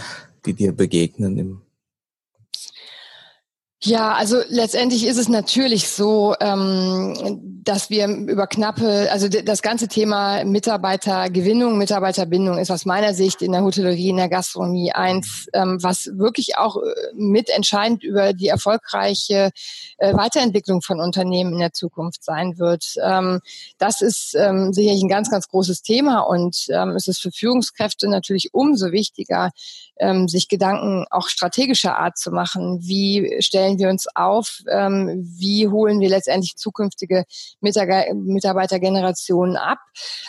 die 0.44 0.54
dir 0.54 0.72
begegnen 0.72 1.38
im 1.38 1.62
ja, 3.82 4.12
also 4.12 4.42
letztendlich 4.48 5.06
ist 5.06 5.16
es 5.16 5.30
natürlich 5.30 5.88
so, 5.88 6.34
ähm, 6.38 7.40
dass 7.64 7.88
wir 7.88 8.08
über 8.08 8.46
knappe, 8.46 9.08
also 9.10 9.26
das 9.28 9.62
ganze 9.62 9.88
Thema 9.88 10.44
Mitarbeitergewinnung, 10.44 11.78
Mitarbeiterbindung 11.78 12.58
ist 12.58 12.70
aus 12.70 12.84
meiner 12.84 13.14
Sicht 13.14 13.40
in 13.40 13.52
der 13.52 13.62
Hotellerie, 13.62 14.10
in 14.10 14.18
der 14.18 14.28
Gastronomie 14.28 14.92
eins, 14.92 15.46
ähm, 15.54 15.78
was 15.80 16.10
wirklich 16.12 16.58
auch 16.58 16.76
äh, 16.76 16.80
mitentscheidend 17.14 18.04
über 18.04 18.34
die 18.34 18.48
erfolgreiche 18.48 19.50
äh, 19.96 20.14
Weiterentwicklung 20.14 20.82
von 20.82 21.00
Unternehmen 21.00 21.54
in 21.54 21.60
der 21.60 21.72
Zukunft 21.72 22.22
sein 22.22 22.58
wird. 22.58 22.84
Ähm, 23.02 23.40
das 23.78 24.02
ist 24.02 24.30
sicherlich 24.30 25.02
ein 25.02 25.08
ganz, 25.08 25.30
ganz 25.30 25.48
großes 25.48 25.82
Thema 25.82 26.20
und 26.20 26.68
es 26.68 27.08
ist 27.08 27.20
für 27.20 27.30
Führungskräfte 27.32 28.08
natürlich 28.08 28.50
umso 28.52 28.92
wichtiger, 28.92 29.50
sich 30.26 30.48
Gedanken 30.48 31.06
auch 31.10 31.28
strategischer 31.28 31.98
Art 31.98 32.18
zu 32.18 32.30
machen. 32.30 32.80
Wie 32.82 33.36
stellen 33.40 33.60
stellen 33.60 33.78
wir 33.78 33.90
uns 33.90 34.06
auf, 34.14 34.62
ähm, 34.70 35.22
wie 35.38 35.68
holen 35.68 36.00
wir 36.00 36.08
letztendlich 36.08 36.56
zukünftige 36.56 37.24
Mitarbeitergenerationen 37.60 39.56
ab, 39.56 39.78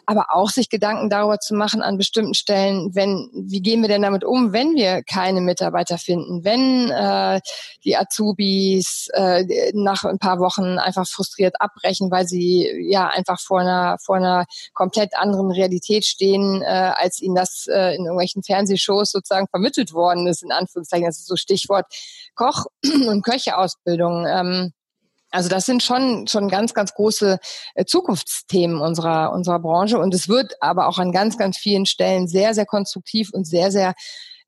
aber 0.05 0.27
auch 0.33 0.49
sich 0.49 0.69
Gedanken 0.69 1.09
darüber 1.09 1.39
zu 1.39 1.55
machen 1.55 1.81
an 1.81 1.97
bestimmten 1.97 2.33
Stellen, 2.33 2.93
wenn, 2.93 3.29
wie 3.33 3.61
gehen 3.61 3.81
wir 3.81 3.87
denn 3.87 4.01
damit 4.01 4.25
um, 4.25 4.51
wenn 4.53 4.75
wir 4.75 5.01
keine 5.03 5.39
Mitarbeiter 5.41 5.97
finden, 5.97 6.43
wenn 6.43 6.91
äh, 6.91 7.39
die 7.83 7.95
Azubis 7.95 9.07
äh, 9.13 9.71
nach 9.73 10.03
ein 10.03 10.19
paar 10.19 10.39
Wochen 10.39 10.77
einfach 10.77 11.07
frustriert 11.07 11.55
abbrechen, 11.59 12.11
weil 12.11 12.27
sie 12.27 12.69
ja 12.89 13.07
einfach 13.07 13.39
vor 13.39 13.61
einer, 13.61 13.97
vor 14.03 14.17
einer 14.17 14.45
komplett 14.73 15.15
anderen 15.15 15.51
Realität 15.51 16.05
stehen, 16.05 16.61
äh, 16.61 16.65
als 16.65 17.21
ihnen 17.21 17.35
das 17.35 17.67
äh, 17.67 17.95
in 17.95 18.05
irgendwelchen 18.05 18.43
Fernsehshows 18.43 19.11
sozusagen 19.11 19.47
vermittelt 19.47 19.60
worden 19.93 20.27
ist, 20.27 20.43
in 20.43 20.51
Anführungszeichen. 20.51 21.05
Das 21.05 21.19
ist 21.19 21.27
so 21.27 21.35
Stichwort 21.35 21.85
Koch 22.35 22.65
und 23.07 23.23
Köcheausbildung. 23.23 24.25
Ähm, 24.27 24.73
also 25.31 25.47
das 25.47 25.65
sind 25.65 25.81
schon 25.81 26.27
schon 26.27 26.49
ganz 26.49 26.73
ganz 26.73 26.93
große 26.93 27.39
äh, 27.75 27.85
Zukunftsthemen 27.85 28.81
unserer 28.81 29.31
unserer 29.31 29.59
Branche 29.59 29.97
und 29.97 30.13
es 30.13 30.27
wird 30.27 30.53
aber 30.59 30.87
auch 30.87 30.99
an 30.99 31.13
ganz 31.13 31.37
ganz 31.37 31.57
vielen 31.57 31.85
Stellen 31.85 32.27
sehr 32.27 32.53
sehr 32.53 32.65
konstruktiv 32.65 33.31
und 33.33 33.45
sehr 33.45 33.71
sehr 33.71 33.93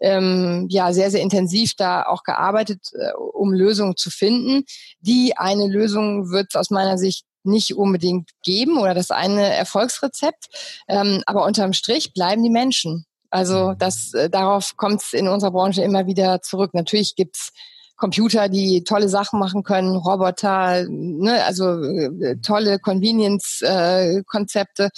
ähm, 0.02 0.68
ja 0.70 0.92
sehr 0.92 1.10
sehr 1.10 1.22
intensiv 1.22 1.76
da 1.76 2.04
auch 2.04 2.24
gearbeitet, 2.24 2.90
äh, 2.94 3.14
um 3.14 3.54
Lösungen 3.54 3.96
zu 3.96 4.10
finden. 4.10 4.66
Die 5.00 5.38
eine 5.38 5.68
Lösung 5.68 6.30
wird 6.32 6.56
aus 6.56 6.70
meiner 6.70 6.98
Sicht 6.98 7.26
nicht 7.44 7.76
unbedingt 7.76 8.32
geben 8.44 8.78
oder 8.78 8.94
das 8.94 9.12
eine 9.12 9.54
Erfolgsrezept, 9.54 10.48
ähm, 10.88 11.24
aber 11.26 11.46
unterm 11.46 11.74
Strich 11.74 12.14
bleiben 12.14 12.44
die 12.44 12.50
Menschen. 12.50 13.06
Also 13.34 13.74
das 13.74 14.14
äh, 14.14 14.30
darauf 14.30 14.78
kommt 14.78 15.02
es 15.02 15.14
in 15.14 15.28
unserer 15.28 15.50
Branche 15.50 15.82
immer 15.82 16.06
wieder 16.06 16.44
zurück. 16.44 16.76
Natürlich 16.76 17.16
gibt's 17.16 17.52
Computer, 17.96 18.48
die 18.48 18.84
tolle 18.84 19.10
Sachen 19.10 19.40
machen 19.40 19.64
können, 19.64 19.96
Roboter, 19.96 20.86
ne, 20.88 21.44
also 21.44 21.82
äh, 21.82 22.38
tolle 22.44 22.78
Convenience-Konzepte. 22.78 24.84
Äh, 24.84 24.90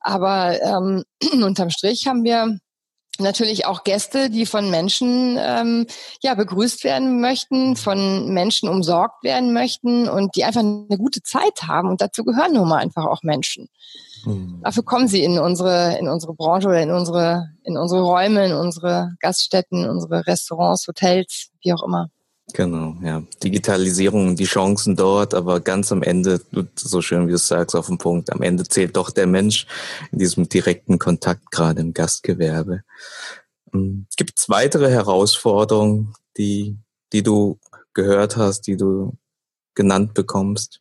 Aber 0.00 0.60
ähm, 0.60 1.04
unterm 1.44 1.70
Strich 1.70 2.08
haben 2.08 2.24
wir 2.24 2.58
natürlich 3.20 3.66
auch 3.66 3.84
Gäste, 3.84 4.30
die 4.30 4.46
von 4.46 4.70
Menschen 4.70 5.38
ähm, 5.40 5.86
ja 6.22 6.34
begrüßt 6.34 6.84
werden 6.84 7.20
möchten, 7.20 7.76
von 7.76 8.32
Menschen 8.32 8.68
umsorgt 8.68 9.22
werden 9.22 9.52
möchten 9.52 10.08
und 10.08 10.36
die 10.36 10.44
einfach 10.44 10.60
eine 10.60 10.98
gute 10.98 11.22
Zeit 11.22 11.62
haben. 11.66 11.88
Und 11.88 12.00
dazu 12.00 12.24
gehören 12.24 12.54
nun 12.54 12.68
mal 12.68 12.78
einfach 12.78 13.04
auch 13.04 13.22
Menschen. 13.22 13.68
Mhm. 14.24 14.60
Dafür 14.62 14.84
kommen 14.84 15.08
sie 15.08 15.22
in 15.22 15.38
unsere 15.38 15.98
in 15.98 16.08
unsere 16.08 16.34
Branche 16.34 16.68
oder 16.68 16.82
in 16.82 16.90
unsere 16.90 17.50
in 17.62 17.76
unsere 17.76 18.02
Räume, 18.02 18.46
in 18.46 18.52
unsere 18.52 19.14
Gaststätten, 19.20 19.88
unsere 19.88 20.26
Restaurants, 20.26 20.86
Hotels, 20.88 21.50
wie 21.62 21.72
auch 21.72 21.82
immer. 21.82 22.10
Genau, 22.52 22.96
ja. 23.02 23.22
Digitalisierung, 23.42 24.36
die 24.36 24.44
Chancen 24.44 24.94
dort, 24.94 25.34
aber 25.34 25.60
ganz 25.60 25.90
am 25.90 26.02
Ende, 26.02 26.40
so 26.76 27.02
schön 27.02 27.26
wie 27.26 27.30
du 27.30 27.36
es 27.36 27.48
sagst, 27.48 27.74
auf 27.74 27.88
den 27.88 27.98
Punkt, 27.98 28.32
am 28.32 28.40
Ende 28.40 28.64
zählt 28.64 28.96
doch 28.96 29.10
der 29.10 29.26
Mensch 29.26 29.66
in 30.12 30.20
diesem 30.20 30.48
direkten 30.48 30.98
Kontakt, 30.98 31.50
gerade 31.50 31.80
im 31.80 31.92
Gastgewerbe. 31.92 32.82
Ähm, 33.74 34.06
Gibt 34.16 34.38
es 34.38 34.48
weitere 34.48 34.90
Herausforderungen, 34.90 36.14
die, 36.36 36.78
die 37.12 37.24
du 37.24 37.58
gehört 37.94 38.36
hast, 38.36 38.62
die 38.68 38.76
du 38.76 39.16
genannt 39.74 40.14
bekommst? 40.14 40.80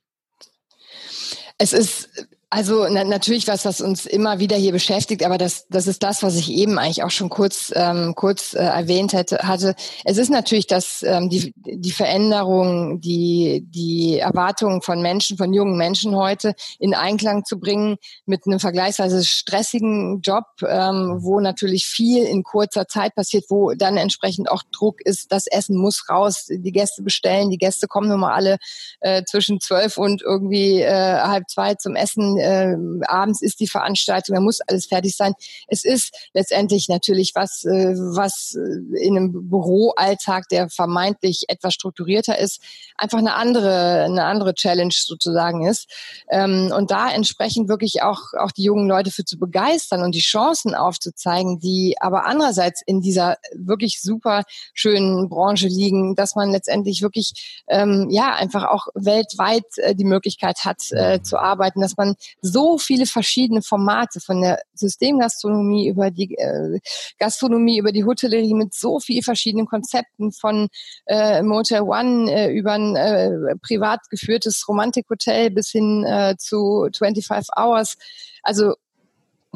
Es 1.57 1.73
ist 1.73 2.09
also 2.55 2.87
na, 2.89 3.03
natürlich 3.03 3.49
was, 3.49 3.65
was 3.65 3.81
uns 3.81 4.05
immer 4.05 4.39
wieder 4.39 4.55
hier 4.55 4.71
beschäftigt, 4.71 5.25
aber 5.25 5.37
das, 5.37 5.67
das 5.67 5.87
ist 5.87 6.01
das, 6.03 6.23
was 6.23 6.37
ich 6.37 6.49
eben 6.53 6.79
eigentlich 6.79 7.03
auch 7.03 7.11
schon 7.11 7.27
kurz, 7.27 7.73
ähm, 7.75 8.13
kurz 8.15 8.53
äh, 8.53 8.59
erwähnt 8.59 9.11
hätte, 9.11 9.39
hatte. 9.39 9.75
Es 10.05 10.17
ist 10.17 10.29
natürlich 10.29 10.65
dass 10.65 11.03
ähm, 11.03 11.29
die, 11.29 11.53
die 11.57 11.91
Veränderung, 11.91 13.01
die, 13.01 13.65
die 13.67 14.19
Erwartungen 14.19 14.81
von 14.81 15.01
Menschen, 15.01 15.35
von 15.35 15.51
jungen 15.51 15.77
Menschen 15.77 16.15
heute 16.15 16.53
in 16.79 16.93
Einklang 16.93 17.43
zu 17.43 17.59
bringen 17.59 17.97
mit 18.25 18.47
einem 18.47 18.61
vergleichsweise 18.61 19.25
stressigen 19.25 20.21
Job, 20.21 20.45
ähm, 20.65 21.17
wo 21.19 21.41
natürlich 21.41 21.85
viel 21.85 22.23
in 22.23 22.43
kurzer 22.43 22.87
Zeit 22.87 23.15
passiert, 23.15 23.43
wo 23.49 23.73
dann 23.73 23.97
entsprechend 23.97 24.49
auch 24.49 24.63
Druck 24.71 25.01
ist, 25.01 25.29
das 25.33 25.47
Essen 25.47 25.75
muss 25.75 26.05
raus, 26.09 26.45
die 26.49 26.71
Gäste 26.71 27.03
bestellen, 27.03 27.49
die 27.49 27.57
Gäste 27.57 27.87
kommen 27.87 28.07
nun 28.07 28.21
mal 28.21 28.33
alle 28.33 28.59
äh, 29.01 29.23
zwischen 29.25 29.59
zwölf 29.59 29.97
und 29.97 30.21
irgendwie 30.21 30.79
äh, 30.79 31.19
halb 31.19 31.49
zwei 31.49 31.75
zum 31.75 31.97
Essen 31.97 32.39
äh, 32.45 32.75
abends 33.07 33.41
ist 33.41 33.59
die 33.59 33.67
Veranstaltung, 33.67 34.35
da 34.35 34.41
muss 34.41 34.61
alles 34.61 34.85
fertig 34.85 35.15
sein. 35.15 35.33
Es 35.67 35.83
ist 35.83 36.15
letztendlich 36.33 36.87
natürlich 36.89 37.31
was, 37.35 37.65
äh, 37.65 37.95
was 37.95 38.55
äh, 38.55 39.05
in 39.05 39.17
einem 39.17 39.49
Büroalltag, 39.49 40.47
der 40.49 40.69
vermeintlich 40.69 41.45
etwas 41.47 41.73
strukturierter 41.73 42.37
ist, 42.37 42.61
einfach 42.97 43.17
eine 43.17 43.33
andere, 43.33 44.03
eine 44.03 44.25
andere 44.25 44.53
Challenge 44.53 44.93
sozusagen 44.93 45.65
ist. 45.65 45.89
Ähm, 46.29 46.71
und 46.75 46.91
da 46.91 47.11
entsprechend 47.11 47.67
wirklich 47.67 48.01
auch, 48.01 48.33
auch 48.39 48.51
die 48.51 48.63
jungen 48.63 48.87
Leute 48.87 49.11
für 49.11 49.25
zu 49.25 49.37
begeistern 49.37 50.03
und 50.03 50.15
die 50.15 50.19
Chancen 50.19 50.75
aufzuzeigen, 50.75 51.59
die 51.59 51.95
aber 51.99 52.25
andererseits 52.25 52.81
in 52.85 53.01
dieser 53.01 53.37
wirklich 53.53 54.01
super 54.01 54.43
schönen 54.73 55.29
Branche 55.29 55.67
liegen, 55.67 56.15
dass 56.15 56.35
man 56.35 56.51
letztendlich 56.51 57.01
wirklich 57.01 57.63
ähm, 57.67 58.07
ja 58.09 58.33
einfach 58.33 58.65
auch 58.65 58.87
weltweit 58.93 59.65
äh, 59.77 59.95
die 59.95 60.05
Möglichkeit 60.05 60.65
hat 60.65 60.91
äh, 60.91 61.21
zu 61.21 61.37
arbeiten, 61.37 61.81
dass 61.81 61.97
man 61.97 62.15
so 62.41 62.77
viele 62.77 63.05
verschiedene 63.05 63.61
Formate 63.61 64.19
von 64.19 64.41
der 64.41 64.61
Systemgastronomie 64.73 65.87
über 65.87 66.11
die 66.11 66.35
äh, 66.35 66.79
Gastronomie, 67.19 67.79
über 67.79 67.91
die 67.91 68.05
Hotellerie 68.05 68.53
mit 68.53 68.73
so 68.73 68.99
vielen 68.99 69.23
verschiedenen 69.23 69.65
Konzepten 69.65 70.31
von 70.31 70.67
äh, 71.05 71.41
Motel 71.41 71.81
One 71.81 72.31
äh, 72.31 72.53
über 72.53 72.73
ein 72.73 72.95
äh, 72.95 73.55
privat 73.61 74.01
geführtes 74.09 74.67
Romantikhotel 74.67 75.51
bis 75.51 75.69
hin 75.69 76.03
äh, 76.05 76.35
zu 76.37 76.87
25 76.95 77.49
Hours. 77.57 77.97
Also 78.43 78.75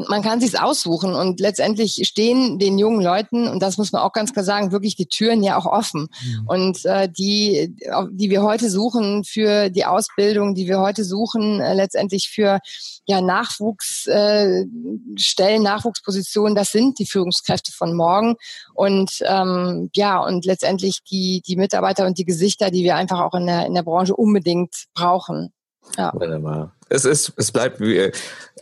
man 0.07 0.21
kann 0.21 0.39
sich's 0.39 0.55
aussuchen 0.55 1.13
und 1.13 1.39
letztendlich 1.39 2.01
stehen 2.07 2.59
den 2.59 2.77
jungen 2.77 3.01
Leuten 3.01 3.47
und 3.47 3.61
das 3.61 3.77
muss 3.77 3.91
man 3.91 4.01
auch 4.01 4.13
ganz 4.13 4.33
klar 4.33 4.45
sagen 4.45 4.71
wirklich 4.71 4.95
die 4.95 5.07
Türen 5.07 5.43
ja 5.43 5.57
auch 5.57 5.65
offen 5.65 6.07
mhm. 6.23 6.47
und 6.47 6.85
äh, 6.85 7.09
die 7.09 7.75
die 8.11 8.29
wir 8.29 8.43
heute 8.43 8.69
suchen 8.69 9.23
für 9.23 9.69
die 9.69 9.85
Ausbildung 9.85 10.55
die 10.55 10.67
wir 10.67 10.79
heute 10.79 11.03
suchen 11.03 11.59
äh, 11.59 11.73
letztendlich 11.73 12.29
für 12.29 12.59
ja 13.05 13.21
Nachwuchsstellen 13.21 15.01
äh, 15.17 15.59
Nachwuchspositionen 15.59 16.55
das 16.55 16.71
sind 16.71 16.99
die 16.99 17.05
Führungskräfte 17.05 17.71
von 17.71 17.95
morgen 17.95 18.35
und 18.73 19.19
ähm, 19.21 19.89
ja 19.93 20.19
und 20.19 20.45
letztendlich 20.45 21.03
die 21.03 21.41
die 21.45 21.55
Mitarbeiter 21.55 22.05
und 22.05 22.17
die 22.17 22.25
Gesichter 22.25 22.71
die 22.71 22.83
wir 22.83 22.95
einfach 22.95 23.19
auch 23.19 23.33
in 23.33 23.47
der 23.47 23.65
in 23.65 23.73
der 23.73 23.83
Branche 23.83 24.15
unbedingt 24.15 24.85
brauchen 24.93 25.51
ja. 25.97 26.11
Wunderbar. 26.13 26.75
Es 26.89 27.05
ist, 27.05 27.33
es 27.37 27.51
bleibt 27.51 27.79
wie 27.79 28.11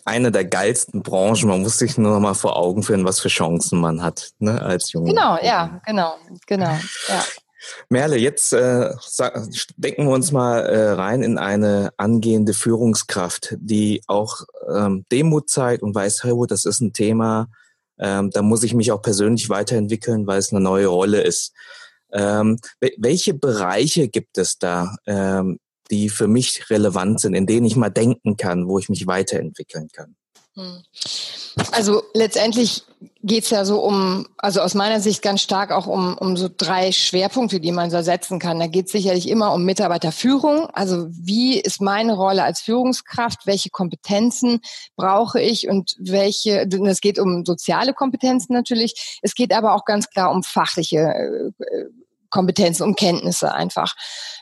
eine 0.08 0.32
der 0.32 0.46
geilsten 0.46 1.04
Branchen. 1.04 1.50
Man 1.50 1.62
muss 1.62 1.78
sich 1.78 1.98
nur 1.98 2.14
noch 2.14 2.20
mal 2.20 2.34
vor 2.34 2.58
Augen 2.58 2.84
führen, 2.84 3.06
was 3.06 3.20
für 3.20 3.28
Chancen 3.28 3.80
man 3.80 4.02
hat, 4.02 4.32
ne, 4.40 4.62
als 4.62 4.92
Junge. 4.92 5.10
Genau, 5.10 5.38
ja, 5.42 5.82
genau, 5.86 6.16
genau, 6.46 6.78
ja. 7.10 7.24
Merle, 7.90 8.18
jetzt 8.18 8.54
äh, 8.54 8.94
denken 9.76 10.06
wir 10.06 10.14
uns 10.14 10.32
mal 10.32 10.60
äh, 10.60 10.92
rein 10.92 11.22
in 11.22 11.38
eine 11.38 11.92
angehende 11.98 12.54
Führungskraft, 12.54 13.56
die 13.60 14.02
auch 14.08 14.44
ähm, 14.74 15.06
Demut 15.12 15.50
zeigt 15.50 15.84
und 15.84 15.94
weiß, 15.94 16.24
hey, 16.24 16.34
das 16.48 16.66
ist 16.66 16.80
ein 16.80 16.94
Thema, 16.94 17.50
ähm, 18.00 18.30
da 18.32 18.42
muss 18.42 18.64
ich 18.64 18.74
mich 18.74 18.92
auch 18.92 19.02
persönlich 19.02 19.50
weiterentwickeln, 19.50 20.28
weil 20.28 20.40
es 20.40 20.52
eine 20.52 20.62
neue 20.62 20.88
Rolle 20.88 21.22
ist. 21.22 21.54
Ähm, 22.14 22.58
welche 22.98 23.34
Bereiche 23.34 24.08
gibt 24.08 24.38
es 24.38 24.58
da, 24.60 24.96
ähm, 25.06 25.60
die 25.88 26.10
für 26.10 26.28
mich 26.28 26.70
relevant 26.70 27.22
sind, 27.22 27.34
in 27.34 27.46
denen 27.46 27.66
ich 27.66 27.76
mal 27.76 27.90
denken 27.90 28.38
kann, 28.38 28.68
wo 28.68 28.80
ich 28.80 28.90
mich 28.90 29.08
weiterentwickeln 29.08 29.90
kann? 29.92 30.16
Hm. 30.58 30.84
Also 31.72 32.04
letztendlich 32.14 32.84
geht's 33.22 33.52
ja 33.52 33.64
so 33.64 33.80
um, 33.82 34.28
also 34.38 34.62
aus 34.62 34.74
meiner 34.74 35.00
Sicht 35.00 35.22
ganz 35.22 35.42
stark 35.42 35.72
auch 35.72 35.86
um, 35.86 36.18
um 36.18 36.36
so 36.36 36.50
drei 36.56 36.92
Schwerpunkte, 36.92 37.60
die 37.60 37.72
man 37.72 37.92
so 37.92 38.02
setzen 38.02 38.40
kann. 38.40 38.60
Da 38.60 38.66
geht 38.66 38.90
sicherlich 38.90 39.30
immer 39.30 39.54
um 39.54 39.66
Mitarbeiterführung. 39.66 40.68
Also 40.74 41.08
wie 41.12 41.60
ist 41.60 41.80
meine 41.80 42.16
Rolle 42.16 42.44
als 42.44 42.62
Führungskraft? 42.62 43.46
Welche 43.46 43.70
Kompetenzen 43.70 44.62
brauche 44.96 45.40
ich 45.40 45.68
und 45.68 45.96
welche, 46.00 46.68
es 46.88 47.02
geht 47.02 47.20
um 47.20 47.46
soziale 47.46 47.94
Kompetenzen 47.94 48.54
natürlich. 48.54 49.20
Es 49.22 49.36
geht 49.36 49.54
aber 49.54 49.76
auch 49.76 49.86
ganz 49.86 50.10
klar 50.10 50.32
um 50.32 50.42
fachliche 50.42 50.98
äh, 50.98 51.86
Kompetenzen 52.30 52.84
und 52.84 52.98
Kenntnisse 52.98 53.54
einfach. 53.54 53.96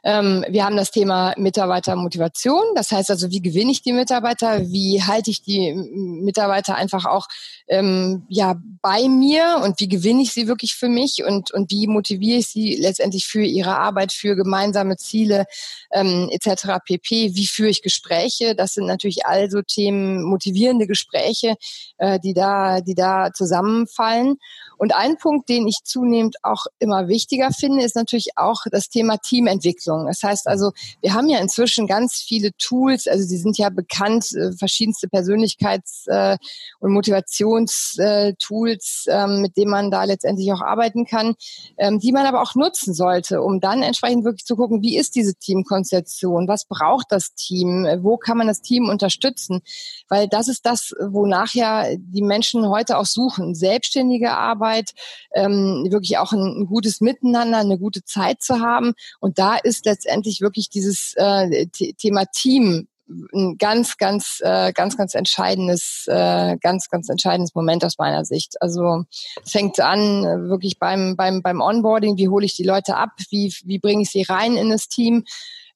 Ähm, 0.04 0.46
wir 0.48 0.64
haben 0.64 0.78
das 0.78 0.92
Thema 0.92 1.34
Mitarbeitermotivation. 1.38 2.64
Das 2.76 2.92
heißt 2.92 3.10
also, 3.10 3.32
wie 3.32 3.42
gewinne 3.42 3.72
ich 3.72 3.82
die 3.82 3.94
Mitarbeiter? 3.94 4.62
Wie 4.68 5.02
halte 5.04 5.32
ich 5.32 5.42
die 5.42 5.74
Mitarbeiter 5.74 6.76
einfach 6.76 7.06
auch 7.06 7.28
ähm, 7.68 8.26
ja 8.30 8.56
bei 8.82 9.08
mir 9.08 9.62
und 9.64 9.80
wie 9.80 9.88
gewinne 9.88 10.22
ich 10.22 10.32
sie 10.32 10.48
wirklich 10.48 10.76
für 10.76 10.90
mich 10.90 11.24
und 11.26 11.52
und 11.52 11.72
wie 11.72 11.88
motiviere 11.88 12.40
ich 12.40 12.48
sie 12.48 12.76
letztendlich 12.76 13.26
für 13.26 13.44
ihre 13.44 13.78
Arbeit, 13.78 14.12
für 14.12 14.36
gemeinsame 14.36 14.98
Ziele 14.98 15.46
ähm, 15.92 16.30
etc. 16.32 16.78
pp. 16.86 17.36
Wie 17.36 17.48
führe 17.48 17.70
ich 17.70 17.82
Gespräche? 17.82 18.56
Das 18.56 18.74
sind 18.74 18.86
natürlich 18.86 19.26
also 19.26 19.62
Themen 19.64 20.24
motivierende 20.24 20.86
Gespräche, 20.86 21.56
äh, 21.98 22.20
die 22.20 22.34
da 22.34 22.82
die 22.82 22.96
da 22.96 23.34
zusammenfallen. 23.34 24.36
Und 24.78 24.96
ein 24.96 25.18
Punkt, 25.18 25.50
den 25.50 25.68
ich 25.68 25.80
zunehmend 25.84 26.38
auch 26.44 26.66
immer 26.80 27.08
wichtiger 27.08 27.52
finde, 27.52 27.84
ist 27.84 27.96
natürlich 27.96 28.38
auch 28.38 28.62
das 28.72 28.90
Thema 28.90 29.18
Teamentwicklung. 29.18 30.08
Das 30.08 30.24
heißt 30.24 30.48
also, 30.48 30.72
wir 31.02 31.14
haben 31.14 31.30
ja 31.30 31.40
inzwischen 31.40 31.86
ganz 31.88 32.22
viele 32.22 32.52
Tools, 32.58 33.08
also 33.08 33.28
die 33.28 33.38
sind 33.38 33.58
ja 33.58 33.70
bekannt, 33.70 34.34
äh, 34.34 34.52
verschiedenste 34.54 35.08
Persönlichkeits- 35.08 36.08
äh, 36.08 36.38
und 36.80 36.92
Motivationstools, 36.92 39.06
ähm, 39.08 39.42
mit 39.42 39.58
denen 39.58 39.72
man 39.72 39.92
da 39.92 40.04
letztendlich 40.04 40.52
auch 40.54 40.62
arbeiten 40.62 41.06
kann, 41.06 41.36
ähm, 41.78 42.00
die 42.00 42.12
man 42.12 42.26
aber 42.26 42.42
auch 42.42 42.56
nutzen 42.56 42.94
sollte, 42.94 43.42
um 43.42 43.60
dann 43.60 43.84
entsprechend 43.84 44.26
wirklich 44.26 44.46
zu 44.46 44.56
gucken, 44.56 44.82
wie 44.82 44.98
ist 44.98 45.16
diese 45.16 45.36
Teamkonstellation, 45.36 46.48
was 46.48 46.66
braucht 46.66 47.12
das 47.12 47.34
Team, 47.36 47.86
wo 48.02 48.18
kann 48.18 48.38
man 48.38 48.48
das 48.48 48.62
Team 48.62 48.90
unterstützen, 48.90 49.62
weil 50.10 50.28
das 50.28 50.48
ist 50.48 50.66
das, 50.66 50.94
wonach 51.00 51.54
ja 51.54 51.86
die 51.98 52.22
Menschen 52.22 52.70
heute 52.70 52.98
auch 52.98 53.06
suchen, 53.06 53.56
selbstständige 53.56 54.32
Arbeit, 54.32 54.65
Zusammenarbeit, 54.66 54.92
ähm, 55.34 55.88
wirklich 55.90 56.18
auch 56.18 56.32
ein, 56.32 56.62
ein, 56.62 56.66
gutes 56.68 57.02
Miteinander, 57.02 57.60
eine 57.60 57.78
gute 57.78 58.04
Zeit 58.04 58.42
zu 58.42 58.60
haben. 58.60 58.94
Und 59.20 59.40
da 59.40 59.56
ist 59.56 59.86
letztendlich 59.86 60.42
wirklich 60.42 60.70
dieses 60.70 61.14
äh, 61.16 61.68
Thema 61.68 62.26
Team 62.26 62.88
ein 63.08 63.58
ganz, 63.60 63.98
ganz, 63.98 64.40
äh, 64.42 64.74
ganz, 64.74 64.98
ganz 64.98 65.14
entscheidendes, 65.14 66.06
äh, 66.08 66.58
ganz, 66.58 66.90
ganz 66.90 67.08
entscheidendes 67.08 67.54
Moment 67.54 67.86
aus 67.86 68.00
meiner 68.00 68.26
Sicht. 68.26 68.60
Also 68.62 69.04
es 69.44 69.52
fängt 69.52 69.80
an 69.80 70.26
äh, 70.26 70.50
wirklich 70.50 70.80
beim, 70.80 71.16
beim, 71.16 71.44
beim 71.44 71.62
Onboarding, 71.62 72.18
wie 72.18 72.30
hole 72.30 72.46
ich 72.46 72.56
die 72.56 72.64
Leute 72.64 72.96
ab, 72.96 73.12
wie, 73.30 73.54
wie 73.64 73.78
bringe 73.78 74.02
ich 74.02 74.10
sie 74.10 74.24
rein 74.24 74.58
in 74.58 74.72
das 74.72 74.88
Team. 74.88 75.24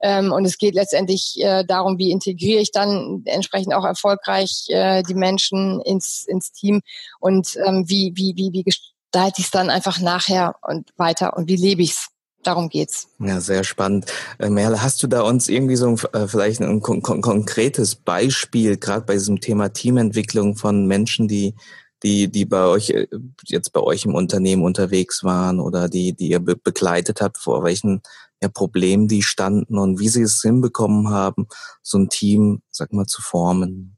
Ähm, 0.01 0.31
und 0.31 0.45
es 0.45 0.57
geht 0.57 0.75
letztendlich 0.75 1.35
äh, 1.39 1.65
darum, 1.65 1.97
wie 1.97 2.11
integriere 2.11 2.61
ich 2.61 2.71
dann 2.71 3.23
entsprechend 3.25 3.73
auch 3.73 3.85
erfolgreich 3.85 4.65
äh, 4.69 5.03
die 5.03 5.13
Menschen 5.13 5.81
ins, 5.81 6.25
ins 6.25 6.51
Team 6.51 6.81
und 7.19 7.57
ähm, 7.65 7.85
wie, 7.87 8.13
wie, 8.15 8.33
wie, 8.35 8.53
wie 8.53 8.63
gestalte 8.63 9.39
ich 9.39 9.45
es 9.45 9.51
dann 9.51 9.69
einfach 9.69 9.99
nachher 9.99 10.55
und 10.61 10.89
weiter 10.97 11.35
und 11.35 11.49
wie 11.49 11.57
lebe 11.57 11.81
ich 11.81 11.91
es 11.91 12.07
darum 12.43 12.69
geht's. 12.69 13.07
Ja, 13.19 13.41
sehr 13.41 13.63
spannend. 13.63 14.05
Äh, 14.37 14.49
Merle, 14.49 14.81
hast 14.81 15.03
du 15.03 15.07
da 15.07 15.21
uns 15.21 15.49
irgendwie 15.49 15.75
so 15.75 15.87
ein, 15.87 15.99
äh, 16.13 16.27
vielleicht 16.27 16.61
ein 16.61 16.81
kon 16.81 17.01
kon 17.01 17.21
konkretes 17.21 17.95
Beispiel, 17.95 18.77
gerade 18.77 19.05
bei 19.05 19.13
diesem 19.13 19.41
Thema 19.41 19.69
Teamentwicklung 19.69 20.55
von 20.55 20.85
Menschen, 20.85 21.27
die 21.27 21.55
die 22.01 22.29
die 22.29 22.45
bei 22.45 22.65
euch 22.65 22.91
äh, 22.91 23.07
jetzt 23.45 23.73
bei 23.73 23.81
euch 23.81 24.05
im 24.05 24.15
Unternehmen 24.15 24.63
unterwegs 24.63 25.23
waren 25.23 25.59
oder 25.59 25.89
die 25.89 26.13
die 26.13 26.29
ihr 26.29 26.39
be 26.39 26.55
begleitet 26.55 27.21
habt, 27.21 27.37
vor 27.37 27.63
welchen 27.63 28.01
ja, 28.41 28.49
Problemen 28.49 29.07
die 29.07 29.23
standen 29.23 29.77
und 29.77 29.99
wie 29.99 30.09
sie 30.09 30.21
es 30.21 30.41
hinbekommen 30.41 31.09
haben, 31.09 31.47
so 31.81 31.97
ein 31.97 32.09
Team, 32.09 32.61
sag 32.69 32.93
mal, 32.93 33.05
zu 33.05 33.21
formen? 33.21 33.97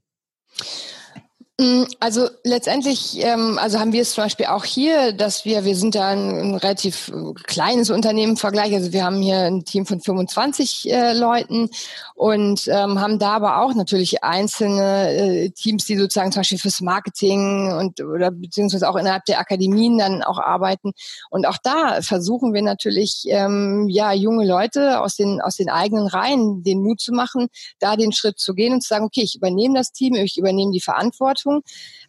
Mm, 1.62 1.84
also 2.00 2.28
letztendlich, 2.42 3.22
ähm, 3.22 3.56
also 3.56 3.78
haben 3.78 3.92
wir 3.92 4.02
es 4.02 4.14
zum 4.14 4.24
Beispiel 4.24 4.46
auch 4.46 4.64
hier, 4.64 5.12
dass 5.12 5.44
wir, 5.44 5.64
wir 5.64 5.76
sind 5.76 5.94
ja 5.94 6.08
ein, 6.08 6.56
relativ 6.56 7.08
äh, 7.08 7.32
kleines 7.44 7.88
Unternehmen 7.90 8.32
im 8.32 8.36
Vergleich, 8.36 8.74
also 8.74 8.92
wir 8.92 9.04
haben 9.04 9.22
hier 9.22 9.38
ein 9.38 9.64
Team 9.64 9.86
von 9.86 10.00
25 10.00 10.90
äh, 10.90 11.12
Leuten 11.12 11.70
und 12.16 12.66
ähm, 12.66 13.00
haben 13.00 13.20
da 13.20 13.34
aber 13.34 13.62
auch 13.62 13.74
natürlich 13.74 14.24
einzelne 14.24 15.12
äh, 15.12 15.50
Teams, 15.50 15.84
die 15.84 15.96
sozusagen 15.96 16.32
zum 16.32 16.40
Beispiel 16.40 16.58
fürs 16.58 16.80
Marketing 16.80 17.72
und 17.72 18.00
oder 18.00 18.32
beziehungsweise 18.32 18.88
auch 18.88 18.96
innerhalb 18.96 19.24
der 19.26 19.38
Akademien 19.38 19.98
dann 19.98 20.24
auch 20.24 20.40
arbeiten. 20.40 20.90
Und 21.30 21.46
auch 21.46 21.58
da 21.62 22.02
versuchen 22.02 22.54
wir 22.54 22.62
natürlich, 22.62 23.22
ähm, 23.28 23.88
ja, 23.88 24.12
junge 24.12 24.44
Leute 24.46 25.00
aus 25.00 25.14
den 25.14 25.40
aus 25.40 25.56
den 25.56 25.68
eigenen 25.68 26.08
Reihen 26.08 26.64
den 26.64 26.82
Mut 26.82 27.00
zu 27.00 27.12
machen, 27.12 27.46
da 27.78 27.94
den 27.94 28.10
Schritt 28.10 28.40
zu 28.40 28.54
gehen 28.54 28.72
und 28.72 28.82
zu 28.82 28.88
sagen, 28.88 29.04
okay, 29.04 29.22
ich 29.22 29.36
übernehme 29.36 29.78
das 29.78 29.92
Team, 29.92 30.14
ich 30.16 30.36
übernehme 30.36 30.72
die 30.72 30.80
Verantwortung 30.80 31.51
Verantwortung. 31.52 31.62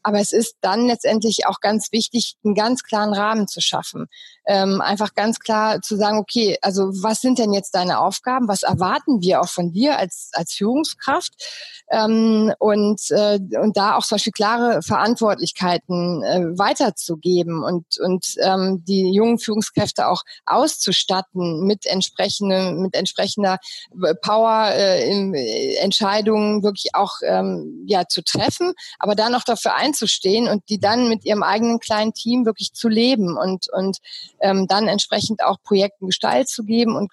Aber 0.05 0.19
es 0.19 0.33
ist 0.33 0.57
dann 0.59 0.87
letztendlich 0.87 1.47
auch 1.47 1.61
ganz 1.61 1.91
wichtig, 1.93 2.35
einen 2.43 2.55
ganz 2.55 2.83
klaren 2.83 3.13
Rahmen 3.13 3.47
zu 3.47 3.61
schaffen. 3.61 4.07
Ähm, 4.45 4.81
einfach 4.81 5.13
ganz 5.13 5.39
klar 5.39 5.81
zu 5.81 5.95
sagen, 5.95 6.17
okay, 6.17 6.57
also 6.61 6.89
was 7.01 7.21
sind 7.21 7.39
denn 7.39 7.53
jetzt 7.53 7.73
deine 7.73 7.99
Aufgaben? 7.99 8.49
Was 8.49 8.63
erwarten 8.63 9.21
wir 9.21 9.39
auch 9.39 9.47
von 9.47 9.71
dir 9.71 9.97
als, 9.97 10.31
als 10.33 10.53
Führungskraft? 10.53 11.31
Ähm, 11.89 12.53
und, 12.59 12.99
äh, 13.11 13.39
und 13.61 13.77
da 13.77 13.95
auch 13.95 14.03
zum 14.03 14.15
Beispiel 14.15 14.33
klare 14.33 14.81
Verantwortlichkeiten 14.81 16.23
äh, 16.23 16.57
weiterzugeben 16.57 17.63
und, 17.63 17.85
und 17.99 18.35
ähm, 18.41 18.83
die 18.85 19.13
jungen 19.13 19.39
Führungskräfte 19.39 20.07
auch 20.07 20.23
auszustatten 20.45 21.65
mit 21.65 21.85
entsprechenden, 21.85 22.81
mit 22.81 22.95
entsprechender 22.95 23.57
Power 24.21 24.71
äh, 24.73 25.09
in, 25.09 25.33
äh, 25.33 25.75
Entscheidungen 25.75 26.61
wirklich 26.63 26.93
auch 26.93 27.19
ähm, 27.25 27.85
ja 27.87 28.07
zu 28.07 28.21
treffen, 28.23 28.73
aber 28.99 29.15
dann 29.23 29.35
auch 29.35 29.43
dafür 29.43 29.75
einzustehen 29.75 30.47
und 30.47 30.63
die 30.69 30.79
dann 30.79 31.09
mit 31.09 31.25
ihrem 31.25 31.43
eigenen 31.43 31.79
kleinen 31.79 32.13
Team 32.13 32.45
wirklich 32.45 32.73
zu 32.73 32.89
leben 32.89 33.37
und, 33.37 33.67
und 33.71 33.97
ähm, 34.41 34.67
dann 34.67 34.87
entsprechend 34.87 35.43
auch 35.43 35.57
Projekten 35.63 36.07
Gestalt 36.07 36.49
zu 36.49 36.63
geben 36.63 36.95
und 36.95 37.09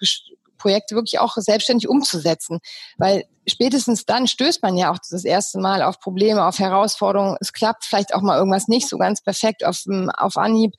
Projekte 0.57 0.95
wirklich 0.95 1.19
auch 1.19 1.35
selbstständig 1.35 1.89
umzusetzen. 1.89 2.59
Weil 2.97 3.25
spätestens 3.47 4.05
dann 4.05 4.27
stößt 4.27 4.61
man 4.61 4.77
ja 4.77 4.91
auch 4.91 4.99
das 5.09 5.25
erste 5.25 5.59
Mal 5.59 5.81
auf 5.81 5.99
Probleme, 5.99 6.45
auf 6.45 6.59
Herausforderungen. 6.59 7.37
Es 7.39 7.53
klappt 7.53 7.85
vielleicht 7.85 8.13
auch 8.13 8.21
mal 8.21 8.37
irgendwas 8.37 8.67
nicht 8.67 8.87
so 8.87 8.97
ganz 8.97 9.21
perfekt 9.21 9.65
auf, 9.65 9.83
auf 10.17 10.37
Anhieb. 10.37 10.73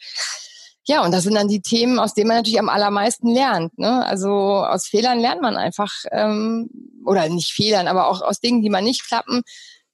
Ja, 0.85 1.05
und 1.05 1.13
das 1.13 1.23
sind 1.23 1.35
dann 1.35 1.47
die 1.47 1.63
Themen, 1.63 2.01
aus 2.01 2.15
denen 2.15 2.29
man 2.29 2.39
natürlich 2.39 2.59
am 2.59 2.69
allermeisten 2.69 3.29
lernt. 3.29 3.79
Ne? 3.79 4.05
Also 4.05 4.31
aus 4.31 4.87
Fehlern 4.87 5.21
lernt 5.21 5.41
man 5.41 5.57
einfach, 5.57 5.93
ähm, 6.11 6.71
oder 7.05 7.29
nicht 7.29 7.53
Fehlern, 7.53 7.87
aber 7.87 8.09
auch 8.09 8.21
aus 8.21 8.41
Dingen, 8.41 8.63
die 8.63 8.71
man 8.71 8.83
nicht 8.83 9.07
klappen, 9.07 9.43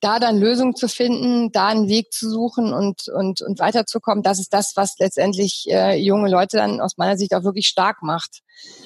da 0.01 0.19
dann 0.19 0.39
Lösungen 0.39 0.77
zu 0.77 0.89
finden, 0.89 1.51
da 1.51 1.69
einen 1.69 1.89
Weg 1.89 2.13
zu 2.13 2.31
suchen 2.31 2.73
und, 2.73 3.09
und, 3.09 3.43
und 3.43 3.59
weiterzukommen, 3.59 4.23
das 4.23 4.39
ist 4.39 4.53
das, 4.53 4.73
was 4.77 4.99
letztendlich 4.99 5.67
äh, 5.69 5.97
junge 5.97 6.31
Leute 6.31 6.57
dann 6.59 6.81
aus 6.81 6.97
meiner 6.97 7.17
Sicht 7.17 7.35
auch 7.35 7.43
wirklich 7.43 7.67
stark 7.67 8.03
macht. 8.03 8.41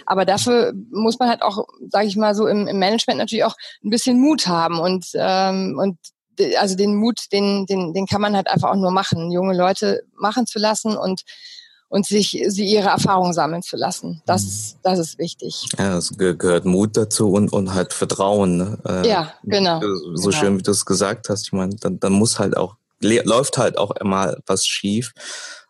Aber 0.06 0.24
dafür 0.24 0.72
muss 0.90 1.18
man 1.18 1.28
halt 1.28 1.42
auch, 1.42 1.66
sage 1.90 2.06
ich 2.06 2.16
mal 2.16 2.34
so, 2.34 2.46
im, 2.46 2.66
im 2.66 2.78
Management 2.78 3.18
natürlich 3.18 3.44
auch 3.44 3.56
ein 3.84 3.90
bisschen 3.90 4.20
Mut 4.20 4.46
haben 4.46 4.80
und, 4.80 5.06
ähm, 5.14 5.78
und 5.78 5.98
also 6.58 6.76
den 6.76 6.96
Mut, 6.96 7.30
den, 7.32 7.66
den, 7.66 7.92
den 7.92 8.06
kann 8.06 8.20
man 8.20 8.34
halt 8.34 8.48
einfach 8.48 8.70
auch 8.70 8.76
nur 8.76 8.90
machen, 8.90 9.30
junge 9.30 9.54
Leute 9.54 10.02
machen 10.14 10.46
zu 10.46 10.58
lassen 10.58 10.96
und 10.96 11.22
und 11.92 12.06
sich 12.06 12.42
sie 12.46 12.64
ihre 12.64 12.88
Erfahrungen 12.88 13.34
sammeln 13.34 13.60
zu 13.60 13.76
lassen. 13.76 14.22
Das, 14.24 14.44
mhm. 14.44 14.78
das 14.82 14.98
ist 14.98 15.18
wichtig. 15.18 15.66
Ja, 15.78 15.98
es 15.98 16.16
gehört 16.16 16.64
Mut 16.64 16.96
dazu 16.96 17.30
und, 17.30 17.52
und 17.52 17.74
halt 17.74 17.92
Vertrauen. 17.92 18.56
Ne? 18.56 18.78
Äh, 18.88 19.08
ja, 19.08 19.34
genau. 19.44 19.78
So 20.14 20.30
genau. 20.30 20.40
schön, 20.40 20.58
wie 20.58 20.62
du 20.62 20.70
es 20.70 20.86
gesagt 20.86 21.28
hast. 21.28 21.42
Ich 21.42 21.52
meine, 21.52 21.76
dann, 21.76 22.00
dann 22.00 22.14
muss 22.14 22.38
halt 22.38 22.56
auch, 22.56 22.76
läuft 23.02 23.58
halt 23.58 23.76
auch 23.76 23.90
immer 23.90 24.36
was 24.46 24.64
schief. 24.64 25.12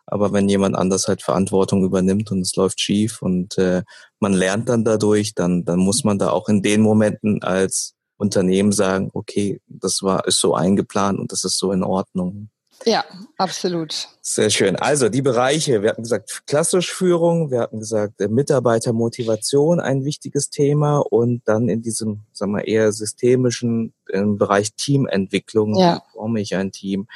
Aber 0.05 0.31
wenn 0.31 0.47
jemand 0.47 0.77
anders 0.77 1.09
halt 1.09 1.21
Verantwortung 1.21 1.83
übernimmt 1.83 2.31
und 2.31 2.39
es 2.39 2.55
läuft 2.55 2.79
schief 2.79 3.21
und 3.21 3.57
äh, 3.57 3.83
man 4.21 4.31
lernt 4.31 4.69
dann 4.69 4.85
dadurch, 4.85 5.35
dann, 5.35 5.65
dann 5.65 5.79
muss 5.79 6.05
man 6.05 6.19
da 6.19 6.29
auch 6.29 6.47
in 6.47 6.61
den 6.61 6.79
Momenten 6.79 7.43
als 7.43 7.95
Unternehmen 8.15 8.71
sagen, 8.71 9.09
okay, 9.13 9.59
das 9.67 10.03
war, 10.03 10.25
ist 10.25 10.39
so 10.39 10.55
eingeplant 10.55 11.19
und 11.19 11.33
das 11.33 11.43
ist 11.43 11.57
so 11.57 11.73
in 11.73 11.83
Ordnung. 11.83 12.47
Ja, 12.85 13.05
absolut. 13.37 14.09
Sehr 14.21 14.49
schön. 14.49 14.75
Also 14.75 15.09
die 15.09 15.21
Bereiche, 15.21 15.81
wir 15.81 15.89
hatten 15.89 16.03
gesagt, 16.03 16.43
klassisch 16.47 16.91
Führung, 16.91 17.49
wir 17.49 17.61
hatten 17.61 17.79
gesagt, 17.79 18.19
äh, 18.19 18.27
Mitarbeitermotivation, 18.27 19.79
ein 19.79 20.03
wichtiges 20.03 20.49
Thema 20.49 20.99
und 20.99 21.41
dann 21.45 21.69
in 21.69 21.81
diesem, 21.81 22.21
sagen 22.33 22.53
wir, 22.53 22.67
eher 22.67 22.91
systemischen 22.91 23.93
im 24.09 24.37
Bereich 24.37 24.73
Teamentwicklung, 24.73 25.77
ja. 25.77 25.95
wie 25.95 26.13
forme 26.13 26.41
ich 26.41 26.55
ein 26.55 26.71
Team. 26.71 27.07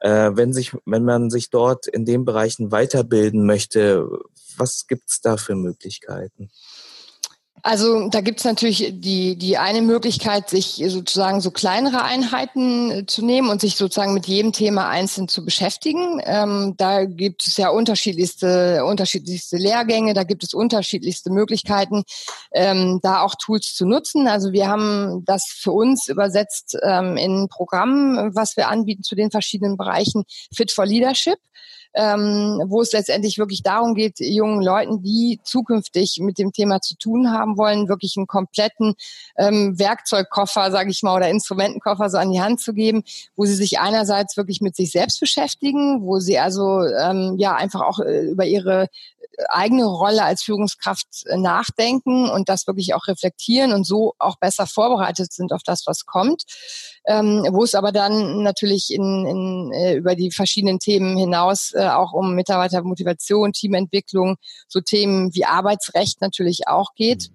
Äh, 0.00 0.32
wenn 0.34 0.52
sich, 0.52 0.72
wenn 0.84 1.04
man 1.04 1.30
sich 1.30 1.50
dort 1.50 1.86
in 1.86 2.04
den 2.04 2.24
Bereichen 2.24 2.72
weiterbilden 2.72 3.46
möchte, 3.46 4.08
was 4.56 4.86
gibt's 4.86 5.20
da 5.20 5.36
für 5.36 5.54
Möglichkeiten? 5.54 6.50
Also 7.66 8.08
da 8.08 8.20
gibt's 8.20 8.44
natürlich 8.44 8.92
die, 8.92 9.36
die 9.36 9.58
eine 9.58 9.82
Möglichkeit, 9.82 10.48
sich 10.48 10.80
sozusagen 10.86 11.40
so 11.40 11.50
kleinere 11.50 12.04
Einheiten 12.04 12.92
äh, 12.92 13.06
zu 13.06 13.24
nehmen 13.24 13.48
und 13.48 13.60
sich 13.60 13.74
sozusagen 13.74 14.14
mit 14.14 14.28
jedem 14.28 14.52
Thema 14.52 14.88
einzeln 14.88 15.26
zu 15.26 15.44
beschäftigen. 15.44 16.20
Ähm, 16.24 16.74
da 16.76 17.06
gibt 17.06 17.44
es 17.44 17.56
ja 17.56 17.70
unterschiedlichste, 17.70 18.84
unterschiedlichste 18.84 19.56
Lehrgänge, 19.56 20.14
da 20.14 20.22
gibt 20.22 20.44
es 20.44 20.54
unterschiedlichste 20.54 21.32
Möglichkeiten, 21.32 22.04
ähm, 22.52 23.00
da 23.02 23.22
auch 23.22 23.34
Tools 23.34 23.74
zu 23.74 23.84
nutzen. 23.84 24.28
Also 24.28 24.52
wir 24.52 24.68
haben 24.68 25.24
das 25.24 25.46
für 25.48 25.72
uns 25.72 26.06
übersetzt 26.06 26.78
ähm, 26.84 27.16
in 27.16 27.42
ein 27.42 27.48
Programm, 27.48 28.30
was 28.32 28.56
wir 28.56 28.68
anbieten 28.68 29.02
zu 29.02 29.16
den 29.16 29.32
verschiedenen 29.32 29.76
Bereichen 29.76 30.22
Fit 30.54 30.70
for 30.70 30.86
Leadership 30.86 31.40
ähm, 31.94 32.62
wo 32.66 32.82
es 32.82 32.92
letztendlich 32.92 33.38
wirklich 33.38 33.62
darum 33.62 33.94
geht, 33.94 34.20
jungen 34.20 34.62
Leuten, 34.62 35.02
die 35.02 35.40
zukünftig 35.42 36.18
mit 36.20 36.38
dem 36.38 36.52
Thema 36.52 36.80
zu 36.80 36.96
tun 36.96 37.32
haben 37.32 37.56
wollen, 37.56 37.88
wirklich 37.88 38.16
einen 38.16 38.26
kompletten 38.26 38.94
ähm, 39.36 39.78
Werkzeugkoffer, 39.78 40.70
sage 40.70 40.90
ich 40.90 41.02
mal, 41.02 41.16
oder 41.16 41.28
Instrumentenkoffer 41.28 42.10
so 42.10 42.18
an 42.18 42.32
die 42.32 42.40
Hand 42.40 42.60
zu 42.60 42.72
geben, 42.72 43.02
wo 43.36 43.44
sie 43.44 43.54
sich 43.54 43.78
einerseits 43.78 44.36
wirklich 44.36 44.60
mit 44.60 44.76
sich 44.76 44.90
selbst 44.90 45.20
beschäftigen, 45.20 46.02
wo 46.02 46.18
sie 46.18 46.38
also 46.38 46.82
ähm, 46.82 47.36
ja 47.38 47.54
einfach 47.54 47.82
auch 47.82 48.00
äh, 48.00 48.26
über 48.26 48.44
ihre 48.44 48.88
eigene 49.48 49.84
Rolle 49.84 50.22
als 50.22 50.42
Führungskraft 50.42 51.06
äh, 51.26 51.36
nachdenken 51.36 52.28
und 52.28 52.48
das 52.48 52.66
wirklich 52.66 52.94
auch 52.94 53.06
reflektieren 53.06 53.72
und 53.72 53.84
so 53.84 54.14
auch 54.18 54.36
besser 54.38 54.66
vorbereitet 54.66 55.32
sind 55.32 55.52
auf 55.52 55.62
das, 55.64 55.86
was 55.86 56.06
kommt. 56.06 56.44
Ähm, 57.06 57.46
wo 57.50 57.62
es 57.62 57.74
aber 57.74 57.92
dann 57.92 58.42
natürlich 58.42 58.90
in, 58.92 59.26
in, 59.26 59.72
äh, 59.72 59.94
über 59.94 60.16
die 60.16 60.32
verschiedenen 60.32 60.78
Themen 60.78 61.16
hinaus 61.16 61.72
äh, 61.74 61.86
auch 61.88 62.12
um 62.12 62.34
Mitarbeitermotivation, 62.34 63.52
Teamentwicklung, 63.52 64.36
so 64.66 64.80
Themen 64.80 65.34
wie 65.34 65.44
Arbeitsrecht 65.44 66.20
natürlich 66.20 66.66
auch 66.66 66.94
geht 66.94 67.30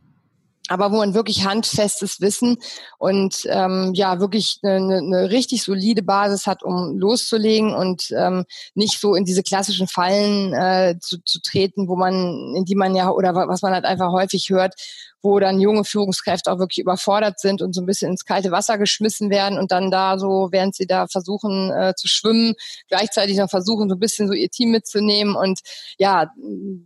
aber 0.71 0.91
wo 0.91 0.97
man 0.97 1.13
wirklich 1.13 1.45
handfestes 1.45 2.21
Wissen 2.21 2.57
und 2.97 3.45
ähm, 3.49 3.91
ja 3.93 4.21
wirklich 4.21 4.59
eine, 4.63 4.99
eine 4.99 5.29
richtig 5.29 5.63
solide 5.63 6.01
Basis 6.01 6.47
hat, 6.47 6.63
um 6.63 6.97
loszulegen 6.97 7.73
und 7.73 8.11
ähm, 8.11 8.45
nicht 8.73 8.99
so 8.99 9.13
in 9.13 9.25
diese 9.25 9.43
klassischen 9.43 9.87
Fallen 9.87 10.53
äh, 10.53 10.95
zu, 11.01 11.21
zu 11.23 11.41
treten, 11.41 11.89
wo 11.89 11.97
man, 11.97 12.55
in 12.55 12.63
die 12.63 12.75
man 12.75 12.95
ja 12.95 13.11
oder 13.11 13.35
was 13.35 13.61
man 13.61 13.73
halt 13.73 13.83
einfach 13.83 14.13
häufig 14.13 14.49
hört, 14.49 14.75
wo 15.21 15.39
dann 15.39 15.59
junge 15.59 15.83
Führungskräfte 15.83 16.51
auch 16.51 16.59
wirklich 16.59 16.79
überfordert 16.79 17.39
sind 17.39 17.61
und 17.61 17.73
so 17.73 17.81
ein 17.81 17.85
bisschen 17.85 18.11
ins 18.11 18.23
kalte 18.23 18.51
Wasser 18.51 18.77
geschmissen 18.77 19.29
werden 19.29 19.59
und 19.59 19.71
dann 19.71 19.91
da 19.91 20.17
so, 20.17 20.49
während 20.51 20.73
sie 20.73 20.87
da 20.87 21.07
versuchen 21.07 21.69
äh, 21.71 21.93
zu 21.95 22.07
schwimmen, 22.07 22.53
gleichzeitig 22.87 23.37
noch 23.37 23.49
versuchen, 23.49 23.89
so 23.89 23.95
ein 23.95 23.99
bisschen 23.99 24.27
so 24.27 24.33
ihr 24.33 24.49
Team 24.49 24.71
mitzunehmen. 24.71 25.35
Und 25.35 25.59
ja, 25.97 26.31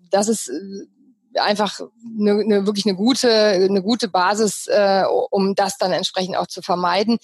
das 0.10 0.28
ist 0.28 0.52
einfach 1.38 1.80
eine, 2.20 2.32
eine, 2.32 2.66
wirklich 2.66 2.86
eine 2.86 2.96
gute, 2.96 3.30
eine 3.30 3.82
gute 3.82 4.08
Basis, 4.08 4.68
äh, 4.68 5.04
um 5.32 5.56
das 5.56 5.78
dann 5.78 5.92
entsprechend 5.92 6.38
auch 6.38 6.48
zu 6.48 6.62
vermeiden. 6.62 7.18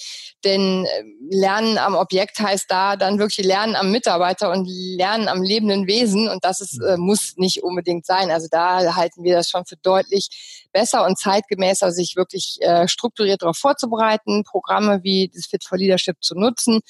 Denn 0.43 0.85
äh, 0.85 1.03
Lernen 1.29 1.77
am 1.77 1.95
Objekt 1.95 2.39
heißt 2.39 2.65
da 2.69 2.95
dann 2.95 3.19
wirklich 3.19 3.45
Lernen 3.45 3.75
am 3.75 3.91
Mitarbeiter 3.91 4.51
und 4.51 4.67
Lernen 4.67 5.27
am 5.27 5.41
lebenden 5.41 5.87
Wesen. 5.87 6.27
Und 6.27 6.43
das 6.43 6.61
ist, 6.61 6.79
äh, 6.81 6.97
muss 6.97 7.33
nicht 7.37 7.63
unbedingt 7.63 8.05
sein. 8.05 8.31
Also 8.31 8.47
da 8.49 8.95
halten 8.95 9.23
wir 9.23 9.35
das 9.35 9.49
schon 9.49 9.65
für 9.65 9.77
deutlich 9.77 10.67
besser 10.71 11.05
und 11.05 11.17
zeitgemäßer, 11.17 11.91
sich 11.91 12.15
wirklich 12.15 12.57
äh, 12.61 12.87
strukturiert 12.87 13.41
darauf 13.41 13.57
vorzubereiten, 13.57 14.43
Programme 14.43 15.03
wie 15.03 15.31
das 15.33 15.45
Fit 15.45 15.63
for 15.63 15.77
Leadership 15.77 16.17
zu 16.21 16.35
nutzen 16.35 16.81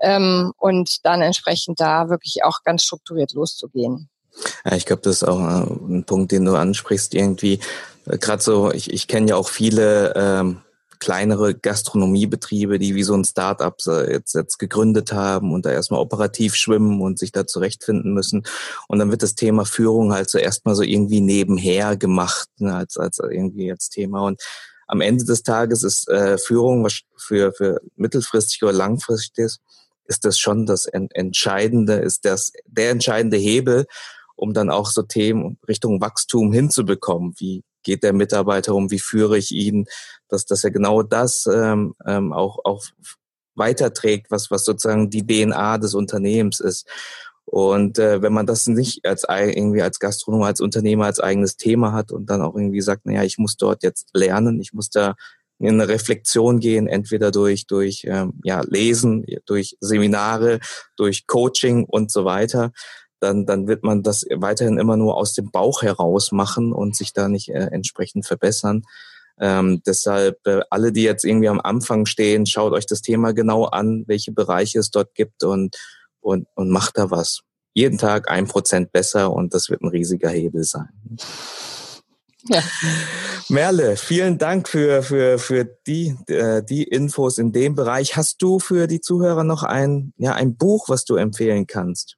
ähm, 0.00 0.52
und 0.58 1.04
dann 1.04 1.22
entsprechend 1.22 1.80
da 1.80 2.08
wirklich 2.08 2.44
auch 2.44 2.62
ganz 2.64 2.82
strukturiert 2.82 3.32
loszugehen. 3.32 4.08
Ja, 4.64 4.76
ich 4.76 4.86
glaube, 4.86 5.02
das 5.02 5.16
ist 5.16 5.24
auch 5.24 5.40
äh, 5.40 5.94
ein 5.94 6.04
Punkt, 6.04 6.32
den 6.32 6.44
du 6.44 6.54
ansprichst. 6.54 7.14
Irgendwie, 7.14 7.60
äh, 8.06 8.18
gerade 8.18 8.42
so, 8.42 8.72
ich, 8.72 8.92
ich 8.92 9.08
kenne 9.08 9.30
ja 9.30 9.36
auch 9.36 9.48
viele 9.48 10.14
ähm, 10.16 10.62
kleinere 11.02 11.54
Gastronomiebetriebe, 11.54 12.78
die 12.78 12.94
wie 12.94 13.02
so 13.02 13.14
ein 13.14 13.24
Start-up 13.24 13.78
jetzt, 14.08 14.34
jetzt 14.36 14.58
gegründet 14.58 15.12
haben 15.12 15.52
und 15.52 15.66
da 15.66 15.72
erstmal 15.72 16.00
operativ 16.00 16.54
schwimmen 16.54 17.00
und 17.00 17.18
sich 17.18 17.32
da 17.32 17.44
zurechtfinden 17.44 18.14
müssen. 18.14 18.44
Und 18.86 19.00
dann 19.00 19.10
wird 19.10 19.24
das 19.24 19.34
Thema 19.34 19.64
Führung 19.64 20.12
halt 20.12 20.30
so 20.30 20.38
erstmal 20.38 20.76
so 20.76 20.82
irgendwie 20.82 21.20
nebenher 21.20 21.96
gemacht, 21.96 22.48
ne, 22.58 22.76
als, 22.76 22.98
als 22.98 23.18
irgendwie 23.18 23.66
jetzt 23.66 23.90
Thema. 23.90 24.22
Und 24.22 24.40
am 24.86 25.00
Ende 25.00 25.24
des 25.24 25.42
Tages 25.42 25.82
ist 25.82 26.08
äh, 26.08 26.38
Führung 26.38 26.84
was 26.84 27.00
für, 27.16 27.52
für 27.52 27.80
mittelfristig 27.96 28.62
oder 28.62 28.72
langfristig 28.72 29.38
ist, 29.38 29.60
ist 30.06 30.24
das 30.24 30.38
schon 30.38 30.66
das 30.66 30.86
Entscheidende, 30.86 31.94
ist 31.94 32.24
das 32.26 32.52
der 32.66 32.90
entscheidende 32.90 33.38
Hebel 33.38 33.86
um 34.42 34.52
dann 34.54 34.70
auch 34.70 34.90
so 34.90 35.02
Themen 35.02 35.56
Richtung 35.68 36.00
Wachstum 36.00 36.52
hinzubekommen. 36.52 37.34
Wie 37.38 37.62
geht 37.84 38.02
der 38.02 38.12
Mitarbeiter 38.12 38.74
um? 38.74 38.90
Wie 38.90 38.98
führe 38.98 39.38
ich 39.38 39.52
ihn? 39.52 39.86
Dass, 40.28 40.46
dass 40.46 40.64
er 40.64 40.72
genau 40.72 41.04
das 41.04 41.46
ähm, 41.46 41.94
ähm, 42.04 42.32
auch, 42.32 42.58
auch 42.64 42.84
weiterträgt, 43.54 44.32
was, 44.32 44.50
was 44.50 44.64
sozusagen 44.64 45.10
die 45.10 45.24
DNA 45.24 45.78
des 45.78 45.94
Unternehmens 45.94 46.58
ist. 46.58 46.88
Und 47.44 48.00
äh, 48.00 48.20
wenn 48.20 48.32
man 48.32 48.46
das 48.46 48.66
nicht 48.66 49.06
als 49.06 49.24
irgendwie 49.28 49.82
als 49.82 50.00
Gastronom, 50.00 50.42
als 50.42 50.60
Unternehmer 50.60 51.04
als 51.04 51.20
eigenes 51.20 51.56
Thema 51.56 51.92
hat 51.92 52.10
und 52.10 52.28
dann 52.28 52.42
auch 52.42 52.56
irgendwie 52.56 52.80
sagt, 52.80 53.06
naja, 53.06 53.22
ich 53.22 53.38
muss 53.38 53.56
dort 53.56 53.84
jetzt 53.84 54.08
lernen, 54.12 54.60
ich 54.60 54.72
muss 54.72 54.90
da 54.90 55.14
in 55.60 55.80
eine 55.80 55.86
Reflexion 55.86 56.58
gehen, 56.58 56.88
entweder 56.88 57.30
durch 57.30 57.66
durch 57.68 58.04
ähm, 58.08 58.40
ja 58.42 58.62
Lesen, 58.66 59.24
durch 59.46 59.76
Seminare, 59.80 60.58
durch 60.96 61.28
Coaching 61.28 61.84
und 61.84 62.10
so 62.10 62.24
weiter, 62.24 62.72
dann, 63.22 63.46
dann 63.46 63.68
wird 63.68 63.84
man 63.84 64.02
das 64.02 64.26
weiterhin 64.34 64.78
immer 64.78 64.96
nur 64.96 65.16
aus 65.16 65.34
dem 65.34 65.50
Bauch 65.50 65.82
heraus 65.82 66.32
machen 66.32 66.72
und 66.72 66.96
sich 66.96 67.12
da 67.12 67.28
nicht 67.28 67.50
äh, 67.50 67.68
entsprechend 67.70 68.26
verbessern. 68.26 68.82
Ähm, 69.40 69.82
deshalb 69.86 70.46
äh, 70.46 70.60
alle, 70.70 70.92
die 70.92 71.02
jetzt 71.02 71.24
irgendwie 71.24 71.48
am 71.48 71.60
Anfang 71.60 72.06
stehen, 72.06 72.46
schaut 72.46 72.72
euch 72.72 72.86
das 72.86 73.00
Thema 73.00 73.32
genau 73.32 73.64
an, 73.64 74.04
welche 74.06 74.32
Bereiche 74.32 74.80
es 74.80 74.90
dort 74.90 75.14
gibt 75.14 75.44
und, 75.44 75.76
und, 76.20 76.48
und 76.54 76.70
macht 76.70 76.98
da 76.98 77.10
was. 77.10 77.40
Jeden 77.74 77.96
Tag 77.96 78.30
ein 78.30 78.46
Prozent 78.46 78.92
besser 78.92 79.32
und 79.32 79.54
das 79.54 79.70
wird 79.70 79.82
ein 79.82 79.88
riesiger 79.88 80.28
Hebel 80.28 80.64
sein. 80.64 80.90
Ja. 82.48 82.62
Merle, 83.48 83.96
vielen 83.96 84.36
Dank 84.36 84.68
für, 84.68 85.02
für, 85.02 85.38
für 85.38 85.64
die, 85.86 86.16
äh, 86.26 86.62
die 86.62 86.82
Infos 86.82 87.38
in 87.38 87.52
dem 87.52 87.76
Bereich. 87.76 88.16
Hast 88.16 88.42
du 88.42 88.58
für 88.58 88.88
die 88.88 89.00
Zuhörer 89.00 89.44
noch 89.44 89.62
ein, 89.62 90.12
ja, 90.16 90.32
ein 90.34 90.56
Buch, 90.56 90.88
was 90.88 91.04
du 91.04 91.14
empfehlen 91.14 91.66
kannst? 91.66 92.16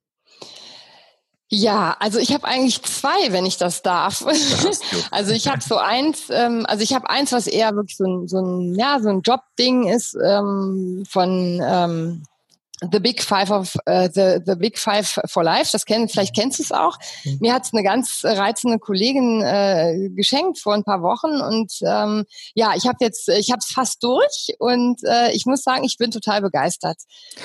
Ja, 1.57 1.95
also 1.99 2.19
ich 2.19 2.33
habe 2.33 2.43
eigentlich 2.43 2.83
zwei, 2.83 3.31
wenn 3.31 3.45
ich 3.45 3.55
das 3.55 3.81
darf. 3.81 4.25
also 5.11 5.31
ich 5.31 5.47
habe 5.47 5.61
so 5.61 5.77
eins, 5.77 6.23
ähm, 6.29 6.65
also 6.67 6.83
ich 6.83 6.93
habe 6.93 7.09
eins, 7.09 7.31
was 7.31 7.47
eher 7.47 7.73
wirklich 7.75 7.95
so 7.95 8.03
ein, 8.03 8.27
so 8.27 8.39
ein, 8.39 8.75
ja, 8.75 8.99
so 9.01 9.07
ein 9.07 9.21
Jobding 9.21 9.87
ist 9.87 10.17
ähm, 10.21 11.05
von 11.09 11.61
ähm, 11.63 12.23
The 12.91 12.99
Big 12.99 13.23
Five 13.23 13.51
of 13.51 13.73
uh, 13.87 14.09
the, 14.13 14.41
the 14.45 14.55
Big 14.55 14.77
Five 14.77 15.17
for 15.27 15.45
Life. 15.45 15.69
Das 15.71 15.85
kennen, 15.85 16.09
vielleicht 16.09 16.35
kennst 16.35 16.59
du 16.59 16.63
es 16.63 16.73
auch. 16.73 16.97
Mhm. 17.23 17.37
Mir 17.39 17.53
hat 17.53 17.63
es 17.63 17.73
eine 17.73 17.83
ganz 17.83 18.19
reizende 18.25 18.77
Kollegin 18.77 19.41
äh, 19.41 20.09
geschenkt 20.09 20.59
vor 20.59 20.73
ein 20.73 20.83
paar 20.83 21.01
Wochen 21.01 21.39
und 21.39 21.71
ähm, 21.83 22.25
ja, 22.53 22.73
ich 22.75 22.85
habe 22.85 22.97
jetzt, 22.99 23.29
ich 23.29 23.49
habe 23.51 23.59
es 23.59 23.73
fast 23.73 24.03
durch 24.03 24.55
und 24.59 25.01
äh, 25.05 25.31
ich 25.31 25.45
muss 25.45 25.63
sagen, 25.63 25.85
ich 25.85 25.97
bin 25.97 26.11
total 26.11 26.41
begeistert. 26.41 26.97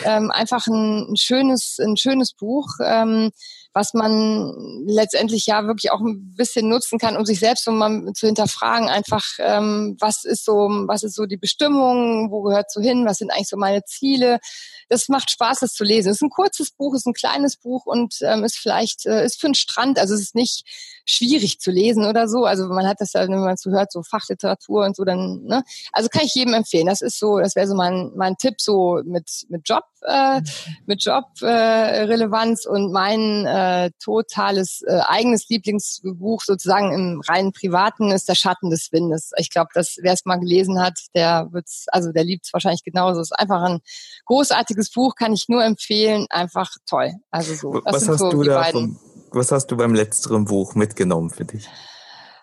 Ähm, 0.05 0.33
einfach 0.33 0.67
ein, 0.67 1.13
ein 1.13 1.17
schönes, 1.17 1.79
ein 1.79 1.97
schönes 1.97 2.33
Buch. 2.33 2.67
Ähm, 2.85 3.31
was 3.73 3.95
man 3.95 4.85
letztendlich 4.87 5.47
ja 5.47 5.65
wirklich 5.67 5.93
auch 5.93 6.01
ein 6.01 6.35
bisschen 6.35 6.69
nutzen 6.69 6.99
kann, 6.99 7.17
um 7.17 7.25
sich 7.25 7.39
selbst 7.39 7.65
so 7.65 7.71
mal 7.71 8.13
zu 8.15 8.27
hinterfragen, 8.27 8.89
einfach, 8.89 9.25
ähm, 9.39 9.97
was 10.01 10.25
ist 10.25 10.45
so, 10.45 10.69
was 10.87 11.05
ist 11.05 11.15
so 11.15 11.27
die 11.27 11.37
Bestimmung, 11.37 12.31
wo 12.31 12.43
gehört 12.43 12.71
so 12.73 12.81
hin, 12.81 13.07
was 13.07 13.19
sind 13.19 13.31
eigentlich 13.31 13.49
so 13.49 13.57
meine 13.57 13.85
Ziele. 13.85 14.41
Das 14.89 15.09
macht 15.09 15.31
Spaß, 15.31 15.61
das 15.61 15.73
zu 15.73 15.85
lesen. 15.85 16.11
Es 16.11 16.17
ist 16.17 16.23
ein 16.23 16.31
kurzes 16.31 16.73
Buch, 16.73 16.95
es 16.95 17.03
ist 17.03 17.07
ein 17.07 17.15
kleines 17.15 17.57
Buch 17.57 17.87
und 17.87 18.17
ähm, 18.23 18.43
ist 18.43 18.57
vielleicht, 18.59 19.07
äh, 19.07 19.25
ist 19.25 19.41
für 19.41 19.47
einen 19.47 19.55
Strand, 19.55 19.99
also 19.99 20.15
es 20.15 20.21
ist 20.21 20.35
nicht 20.35 20.65
schwierig 21.11 21.61
zu 21.61 21.71
lesen 21.71 22.05
oder 22.05 22.29
so. 22.29 22.45
Also 22.45 22.69
man 22.69 22.87
hat 22.87 23.01
das 23.01 23.13
ja, 23.13 23.23
wenn 23.23 23.39
man 23.39 23.57
so 23.57 23.71
hört, 23.71 23.93
so 23.93 24.03
Fachliteratur 24.03 24.85
und 24.85 24.97
so, 24.97 25.05
dann, 25.05 25.43
ne? 25.45 25.63
Also 25.93 26.09
kann 26.09 26.23
ich 26.25 26.35
jedem 26.35 26.55
empfehlen. 26.55 26.87
Das 26.87 27.01
ist 27.01 27.19
so, 27.19 27.39
das 27.39 27.57
wäre 27.57 27.67
so 27.67 27.75
mein, 27.75 28.13
mein 28.17 28.37
Tipp 28.37 28.61
so 28.61 29.01
mit, 29.05 29.47
mit 29.49 29.69
Job, 29.69 29.85
äh, 30.03 30.41
mit 30.87 31.05
Jobrelevanz 31.05 32.65
äh, 32.65 32.69
und 32.69 32.93
mein 32.93 33.47
äh, 33.47 33.91
totales 34.03 34.83
äh, 34.87 35.01
eigenes 35.07 35.49
Lieblingsbuch 35.49 36.43
sozusagen 36.43 36.93
im 36.93 37.21
reinen 37.27 37.53
Privaten 37.53 38.11
ist 38.11 38.29
Der 38.29 38.35
Schatten 38.35 38.71
des 38.71 38.93
Windes. 38.93 39.33
Ich 39.37 39.51
glaube, 39.51 39.71
dass 39.75 39.97
wer 40.01 40.13
es 40.13 40.25
mal 40.25 40.37
gelesen 40.37 40.81
hat, 40.81 40.99
der 41.15 41.49
wird's, 41.51 41.87
also 41.89 42.13
der 42.13 42.25
liebt 42.25 42.47
es 42.47 42.53
wahrscheinlich 42.53 42.85
genauso. 42.85 43.21
Es 43.21 43.31
ist 43.31 43.39
einfach 43.39 43.63
ein 43.63 43.81
großartiges 44.27 44.91
Buch, 44.93 45.15
kann 45.15 45.33
ich 45.33 45.49
nur 45.49 45.65
empfehlen. 45.65 46.27
Einfach 46.31 46.71
toll. 46.87 47.13
Also 47.31 47.55
so. 47.55 47.81
Das 47.81 47.95
Was 47.95 48.09
hast 48.09 48.19
so 48.19 48.31
du 48.31 48.43
da 48.43 48.65
vom, 48.65 48.99
was 49.33 49.53
hast 49.53 49.69
du 49.69 49.77
beim 49.77 49.95
letzteren 49.95 50.45
Buch 50.45 50.75
mitgenommen 50.75 51.31
für 51.31 51.45
dich? 51.45 51.69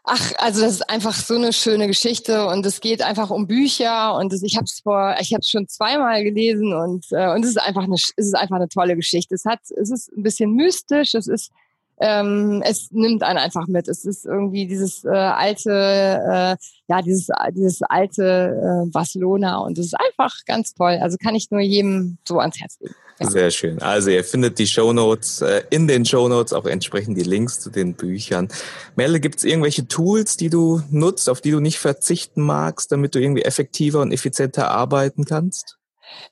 Ach, 0.10 0.32
also 0.38 0.62
das 0.62 0.76
ist 0.76 0.90
einfach 0.90 1.14
so 1.14 1.36
eine 1.36 1.52
schöne 1.52 1.88
Geschichte 1.88 2.48
und 2.48 2.66
es 2.66 2.80
geht 2.80 3.02
einfach 3.02 3.30
um 3.30 3.46
Bücher 3.46 4.16
und 4.16 4.32
das, 4.32 4.42
ich 4.42 4.56
habe 4.56 4.64
es 4.64 4.80
vor, 4.82 5.16
ich 5.20 5.34
habe 5.34 5.44
schon 5.44 5.68
zweimal 5.68 6.24
gelesen 6.24 6.74
und 6.74 7.06
äh, 7.12 7.34
und 7.34 7.44
es 7.44 7.52
ist 7.52 7.62
einfach 7.62 7.84
eine, 7.84 7.96
es 7.96 8.14
ist 8.16 8.36
einfach 8.36 8.56
eine 8.56 8.70
tolle 8.70 8.96
Geschichte. 8.96 9.36
Es 9.36 9.44
hat, 9.44 9.60
es 9.76 9.92
ist 9.92 10.10
ein 10.16 10.24
bisschen 10.24 10.54
mystisch, 10.54 11.14
es 11.14 11.28
ist 11.28 11.52
ähm, 12.00 12.62
es 12.66 12.90
nimmt 12.92 13.24
einen 13.24 13.40
einfach 13.40 13.68
mit. 13.68 13.88
Es 13.88 14.06
ist 14.06 14.26
irgendwie 14.26 14.68
dieses 14.68 15.04
äh, 15.04 15.10
alte, 15.10 15.72
äh, 15.72 16.56
ja, 16.88 17.02
dieses, 17.02 17.28
dieses 17.52 17.82
alte 17.82 18.86
äh, 18.86 18.90
Barcelona 18.92 19.58
und 19.60 19.78
es 19.78 19.88
ist 19.88 19.96
einfach 20.00 20.34
ganz 20.46 20.74
toll. 20.74 21.00
Also 21.02 21.18
kann 21.18 21.36
ich 21.36 21.50
nur 21.50 21.62
jedem 21.62 22.18
so 22.28 22.40
ans 22.40 22.60
Herz 22.60 22.78
legen. 22.80 22.96
Ja. 23.20 23.30
Sehr 23.32 23.50
schön. 23.50 23.82
Also 23.82 24.12
ihr 24.12 24.24
findet 24.24 24.60
die 24.60 24.68
Show 24.68 24.94
Notes 24.94 25.42
äh, 25.42 25.64
in 25.72 25.88
den 25.88 26.06
Show 26.06 26.28
Notes 26.28 26.54
auch 26.54 26.66
entsprechend 26.66 27.18
die 27.18 27.24
Links 27.24 27.60
zu 27.60 27.72
den 27.72 27.96
Büchern. 27.96 28.48
Merle, 28.96 29.20
gibt 29.20 29.38
es 29.38 29.44
irgendwelche 29.44 29.88
Tools, 29.88 30.38
die 30.38 30.52
du 30.52 30.84
nutzt, 30.92 31.30
auf 31.30 31.42
die 31.42 31.50
du 31.50 31.60
nicht 31.60 31.80
verzichten 31.80 32.44
magst, 32.44 32.92
damit 32.92 33.16
du 33.16 33.20
irgendwie 33.20 33.42
effektiver 33.42 34.02
und 34.02 34.12
effizienter 34.12 34.70
arbeiten 34.70 35.26
kannst? 35.26 35.78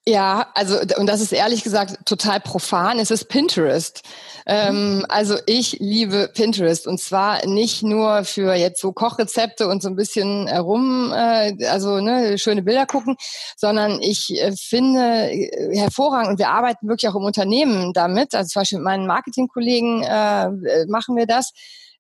Ja, 0.07 0.51
also 0.53 0.77
und 0.97 1.07
das 1.07 1.19
ist 1.19 1.31
ehrlich 1.31 1.63
gesagt 1.63 2.05
total 2.05 2.39
profan. 2.39 2.99
Es 2.99 3.09
ist 3.09 3.25
Pinterest. 3.25 4.03
Ähm, 4.45 4.97
mhm. 4.97 5.05
also 5.09 5.38
ich 5.47 5.77
liebe 5.79 6.29
Pinterest 6.31 6.85
und 6.85 6.99
zwar 6.99 7.43
nicht 7.47 7.81
nur 7.81 8.23
für 8.25 8.53
jetzt 8.53 8.79
so 8.79 8.91
Kochrezepte 8.91 9.67
und 9.67 9.81
so 9.81 9.89
ein 9.89 9.95
bisschen 9.95 10.45
herum, 10.45 11.11
äh, 11.11 11.65
also 11.65 11.99
ne, 11.99 12.38
schöne 12.38 12.61
Bilder 12.61 12.85
gucken, 12.85 13.15
sondern 13.57 13.99
ich 14.01 14.39
äh, 14.39 14.51
finde 14.55 15.31
äh, 15.31 15.75
hervorragend 15.75 16.29
und 16.29 16.39
wir 16.39 16.49
arbeiten 16.49 16.88
wirklich 16.88 17.09
auch 17.09 17.15
im 17.15 17.23
Unternehmen 17.23 17.91
damit. 17.93 18.35
Also 18.35 18.49
zum 18.49 18.61
Beispiel 18.61 18.77
mit 18.77 18.85
meinen 18.85 19.07
Marketingkollegen 19.07 20.03
äh, 20.03 20.45
äh 20.45 20.85
machen 20.88 21.15
wir 21.15 21.25
das 21.25 21.51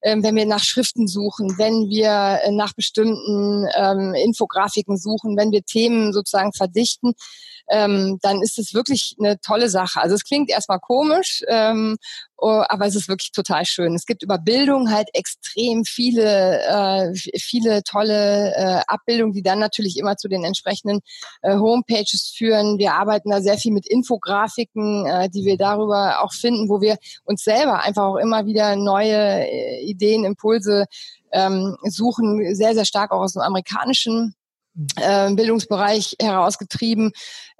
ähm, 0.03 0.21
wenn 0.23 0.35
wir 0.35 0.45
nach 0.45 0.63
Schriften 0.63 1.07
suchen, 1.07 1.57
wenn 1.57 1.89
wir 1.89 2.39
äh, 2.43 2.51
nach 2.51 2.73
bestimmten 2.73 3.65
ähm, 3.75 4.13
Infografiken 4.13 4.97
suchen, 4.97 5.35
wenn 5.35 5.51
wir 5.51 5.63
Themen 5.63 6.13
sozusagen 6.13 6.53
verdichten, 6.53 7.13
ähm, 7.69 8.19
dann 8.21 8.41
ist 8.41 8.59
es 8.59 8.73
wirklich 8.73 9.15
eine 9.19 9.39
tolle 9.39 9.69
Sache. 9.69 10.01
Also 10.01 10.15
es 10.15 10.23
klingt 10.23 10.49
erstmal 10.49 10.79
komisch, 10.79 11.43
ähm, 11.47 11.97
oh, 12.37 12.63
aber 12.67 12.85
es 12.85 12.95
ist 12.95 13.07
wirklich 13.07 13.31
total 13.31 13.65
schön. 13.65 13.95
Es 13.95 14.05
gibt 14.05 14.23
über 14.23 14.37
Bildung 14.37 14.91
halt 14.91 15.09
extrem 15.13 15.85
viele, 15.85 16.61
äh, 16.61 17.13
viele 17.39 17.83
tolle 17.83 18.53
äh, 18.55 18.81
Abbildungen, 18.87 19.33
die 19.33 19.41
dann 19.41 19.59
natürlich 19.59 19.97
immer 19.97 20.17
zu 20.17 20.27
den 20.27 20.43
entsprechenden 20.43 20.99
äh, 21.41 21.55
Homepages 21.55 22.33
führen. 22.35 22.77
Wir 22.77 22.93
arbeiten 22.93 23.29
da 23.29 23.41
sehr 23.41 23.57
viel 23.57 23.71
mit 23.71 23.87
Infografiken, 23.87 25.05
äh, 25.05 25.29
die 25.29 25.45
wir 25.45 25.57
darüber 25.57 26.23
auch 26.23 26.33
finden, 26.33 26.69
wo 26.69 26.81
wir 26.81 26.97
uns 27.23 27.43
selber 27.43 27.81
einfach 27.81 28.03
auch 28.03 28.17
immer 28.17 28.45
wieder 28.45 28.75
neue 28.75 29.47
äh, 29.47 29.81
Ideen, 29.83 30.23
Impulse 30.23 30.85
ähm, 31.31 31.75
suchen, 31.83 32.55
sehr, 32.55 32.73
sehr 32.73 32.85
stark 32.85 33.11
auch 33.11 33.21
aus 33.21 33.33
dem 33.33 33.41
amerikanischen 33.41 34.35
äh, 34.97 35.33
Bildungsbereich 35.33 36.15
herausgetrieben. 36.21 37.11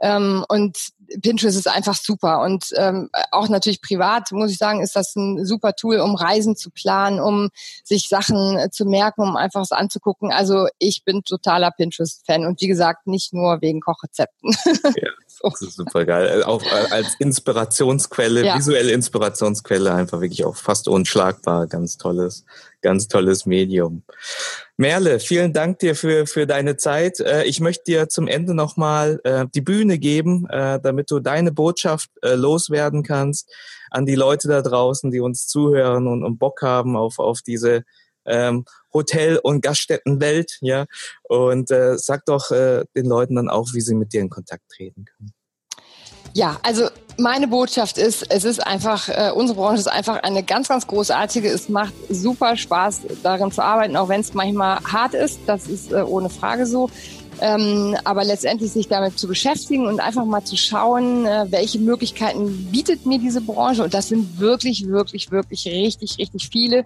Ähm, 0.01 0.45
und 0.49 0.78
Pinterest 1.22 1.58
ist 1.58 1.68
einfach 1.68 1.96
super. 1.96 2.41
Und 2.41 2.65
ähm, 2.76 3.10
auch 3.32 3.50
natürlich 3.50 3.82
privat, 3.82 4.32
muss 4.32 4.52
ich 4.52 4.58
sagen, 4.58 4.82
ist 4.82 4.96
das 4.96 5.15
ein 5.15 5.46
super 5.46 5.74
Tool, 5.74 6.00
um 6.00 6.15
Reisen 6.15 6.56
zu 6.56 6.70
planen, 6.70 7.20
um 7.20 7.50
sich 7.84 8.10
Sachen 8.10 8.58
äh, 8.58 8.70
zu 8.70 8.86
merken, 8.86 9.22
um 9.22 9.36
einfach 9.36 9.62
es 9.62 9.72
anzugucken. 9.72 10.32
Also 10.32 10.68
ich 10.80 11.04
bin 11.04 11.24
totaler 11.24 11.72
Pinterest-Fan 11.72 12.46
und 12.46 12.62
wie 12.62 12.68
gesagt, 12.68 13.08
nicht 13.08 13.34
nur 13.34 13.62
wegen 13.62 13.82
Kochrezepten. 13.82 14.56
Ja, 14.65 15.10
das 15.41 15.62
ist 15.62 15.76
super 15.76 16.06
geil. 16.06 16.41
Äh, 16.41 16.44
auch 16.44 16.63
äh, 16.63 16.91
als 16.91 17.15
Inspirationsquelle, 17.20 18.46
ja. 18.46 18.58
visuelle 18.58 18.91
Inspirationsquelle, 18.91 19.94
einfach 19.94 20.22
wirklich 20.22 20.46
auch 20.46 20.56
fast 20.56 20.88
unschlagbar. 20.88 21.68
Ganz 21.68 21.98
tolles, 21.98 22.46
ganz 22.82 23.08
tolles 23.08 23.46
Medium. 23.46 24.04
Merle, 24.78 25.20
vielen 25.20 25.54
Dank 25.54 25.80
dir 25.80 25.96
für, 25.96 26.28
für 26.28 26.46
deine 26.46 26.76
Zeit. 26.76 27.24
Ich 27.46 27.62
möchte 27.62 27.86
dir 27.86 28.10
zum 28.10 28.28
Ende 28.28 28.54
nochmal 28.54 29.22
die 29.54 29.62
Bühne 29.62 29.98
geben, 29.98 30.48
damit 30.50 30.95
du 31.04 31.20
deine 31.20 31.52
Botschaft 31.52 32.10
loswerden 32.22 33.04
kannst 33.04 33.52
an 33.92 34.06
die 34.06 34.16
Leute 34.16 34.48
da 34.48 34.62
draußen, 34.62 35.12
die 35.12 35.20
uns 35.20 35.48
zuhören 35.48 36.08
und, 36.08 36.24
und 36.24 36.38
Bock 36.38 36.62
haben 36.62 36.98
auf, 36.98 37.20
auf 37.20 37.42
diese 37.42 37.84
ähm, 38.26 38.66
Hotel- 38.94 39.40
und 39.42 39.62
Gaststättenwelt, 39.62 40.58
ja. 40.62 40.86
Und 41.24 41.72
äh, 41.72 41.98
sag 41.98 42.26
doch 42.26 42.52
äh, 42.52 42.86
den 42.96 43.06
Leuten 43.06 43.36
dann 43.36 43.50
auch, 43.50 43.70
wie 43.74 43.82
sie 43.82 43.96
mit 43.96 44.14
dir 44.14 44.22
in 44.22 44.30
Kontakt 44.30 44.64
treten 44.70 45.06
können. 45.06 45.34
Ja, 46.34 46.60
also 46.64 46.90
meine 47.18 47.48
Botschaft 47.48 47.98
ist, 47.98 48.30
es 48.30 48.44
ist 48.44 48.66
einfach, 48.66 49.08
äh, 49.08 49.32
unsere 49.34 49.58
Branche 49.58 49.80
ist 49.80 49.88
einfach 49.88 50.22
eine 50.24 50.44
ganz, 50.44 50.68
ganz 50.68 50.86
großartige. 50.86 51.48
Es 51.48 51.70
macht 51.70 51.94
super 52.10 52.58
Spaß, 52.58 53.04
darin 53.24 53.52
zu 53.52 53.64
arbeiten, 53.64 53.96
auch 53.96 54.10
wenn 54.10 54.20
es 54.20 54.34
manchmal 54.34 54.80
hart 54.84 55.14
ist. 55.14 55.40
Das 55.46 55.68
ist 55.68 55.94
äh, 55.94 56.02
ohne 56.02 56.30
Frage 56.30 56.66
so. 56.66 56.90
Ähm, 57.41 57.95
aber 58.04 58.24
letztendlich 58.24 58.71
sich 58.71 58.88
damit 58.88 59.19
zu 59.19 59.28
beschäftigen 59.28 59.88
und 59.88 60.00
einfach 60.00 60.26
mal 60.26 60.43
zu 60.43 60.56
schauen, 60.56 61.26
äh, 61.26 61.45
welche 61.50 61.80
Möglichkeiten 61.80 62.69
bietet 62.71 63.06
mir 63.06 63.19
diese 63.19 63.41
Branche. 63.41 63.84
Und 63.84 63.93
das 63.93 64.10
sind 64.10 64.39
wirklich, 64.39 64.88
wirklich, 64.88 65.32
wirklich 65.32 65.65
richtig, 65.65 66.17
richtig 66.17 66.50
viele. 66.50 66.86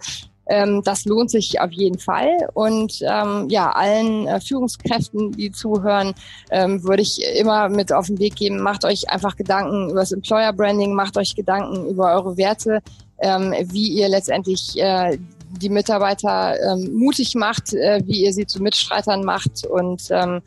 Ähm, 0.49 0.81
das 0.83 1.05
lohnt 1.05 1.29
sich 1.29 1.62
auf 1.62 1.71
jeden 1.71 1.99
Fall. 1.99 2.49
Und 2.53 3.01
ähm, 3.01 3.47
ja, 3.49 3.71
allen 3.71 4.27
äh, 4.27 4.41
Führungskräften, 4.41 5.31
die 5.31 5.51
zuhören, 5.51 6.13
ähm, 6.49 6.83
würde 6.83 7.03
ich 7.03 7.21
immer 7.38 7.69
mit 7.69 7.93
auf 7.93 8.07
den 8.07 8.17
Weg 8.17 8.35
geben, 8.35 8.59
macht 8.59 8.83
euch 8.83 9.09
einfach 9.09 9.35
Gedanken 9.35 9.91
über 9.91 9.99
das 9.99 10.12
Employer 10.12 10.51
Branding, 10.51 10.93
macht 10.93 11.17
euch 11.17 11.35
Gedanken 11.35 11.88
über 11.88 12.15
eure 12.15 12.35
Werte, 12.35 12.81
ähm, 13.19 13.53
wie 13.71 13.89
ihr 13.89 14.09
letztendlich 14.09 14.75
äh, 14.77 15.19
die 15.49 15.69
Mitarbeiter 15.69 16.55
ähm, 16.62 16.93
mutig 16.93 17.35
macht, 17.35 17.73
äh, 17.73 18.01
wie 18.05 18.23
ihr 18.23 18.33
sie 18.33 18.45
zu 18.45 18.62
Mitstreitern 18.62 19.23
macht 19.23 19.65
und 19.65 20.03
ähm, 20.12 20.41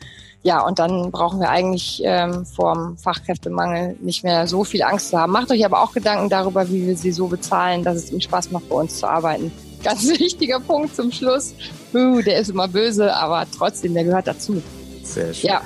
ja, 0.45 0.67
und 0.67 0.81
dann 0.81 1.13
brauchen 1.13 1.39
wir 1.39 1.51
eigentlich 1.51 2.03
ähm, 2.05 2.45
vor 2.45 2.97
Fachkräftemangel 3.01 3.97
nicht 4.01 4.25
mehr 4.25 4.49
so 4.49 4.65
viel 4.65 4.83
Angst 4.83 5.11
zu 5.11 5.19
haben. 5.19 5.31
Macht 5.31 5.53
euch 5.53 5.65
aber 5.65 5.81
auch 5.81 5.93
Gedanken 5.93 6.29
darüber, 6.29 6.69
wie 6.69 6.85
wir 6.85 6.97
sie 6.97 7.13
so 7.13 7.29
bezahlen, 7.29 7.85
dass 7.85 7.97
es 7.97 8.11
ihnen 8.11 8.21
Spaß 8.21 8.51
macht, 8.51 8.69
bei 8.69 8.75
uns 8.75 8.99
zu 8.99 9.07
arbeiten 9.07 9.53
ganz 9.83 10.09
wichtiger 10.09 10.61
Punkt 10.61 10.95
zum 10.95 11.11
Schluss. 11.11 11.55
Uh, 11.93 12.23
der 12.23 12.39
ist 12.39 12.51
immer 12.51 12.69
böse, 12.69 13.15
aber 13.15 13.47
trotzdem, 13.57 13.95
der 13.95 14.05
gehört 14.05 14.27
dazu. 14.27 14.63
Sehr 15.03 15.35
schön. 15.35 15.51
Ja. 15.51 15.61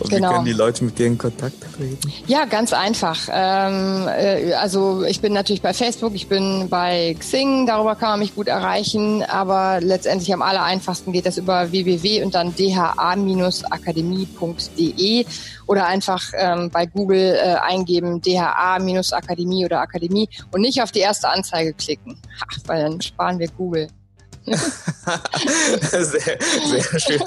Und 0.00 0.10
genau. 0.10 0.28
wie 0.28 0.34
können 0.34 0.44
die 0.44 0.52
Leute 0.52 0.84
mit 0.84 0.98
dir 0.98 1.06
in 1.06 1.18
Kontakt 1.18 1.56
treten? 1.76 2.12
Ja, 2.26 2.44
ganz 2.44 2.72
einfach. 2.72 3.28
Ähm, 3.32 4.08
äh, 4.08 4.52
also 4.54 5.04
ich 5.04 5.20
bin 5.20 5.32
natürlich 5.32 5.62
bei 5.62 5.72
Facebook, 5.72 6.14
ich 6.14 6.26
bin 6.28 6.68
bei 6.68 7.14
Xing, 7.18 7.66
darüber 7.66 7.94
kann 7.94 8.10
man 8.10 8.18
mich 8.20 8.34
gut 8.34 8.48
erreichen, 8.48 9.22
aber 9.22 9.80
letztendlich 9.80 10.32
am 10.32 10.42
aller 10.42 10.62
einfachsten 10.62 11.12
geht 11.12 11.26
das 11.26 11.38
über 11.38 11.72
www 11.72 12.24
und 12.24 12.34
dann 12.34 12.54
dha-akademie.de 12.54 15.26
oder 15.66 15.86
einfach 15.86 16.22
ähm, 16.36 16.70
bei 16.70 16.86
Google 16.86 17.34
äh, 17.34 17.56
eingeben 17.56 18.20
dha-akademie 18.20 19.64
oder 19.64 19.80
Akademie 19.80 20.28
und 20.52 20.60
nicht 20.60 20.82
auf 20.82 20.92
die 20.92 21.00
erste 21.00 21.28
Anzeige 21.28 21.72
klicken, 21.72 22.16
ha, 22.40 22.46
weil 22.66 22.82
dann 22.82 23.00
sparen 23.00 23.38
wir 23.38 23.48
Google. 23.48 23.88
sehr, 25.90 26.38
sehr 26.38 27.00
schön. 27.00 27.20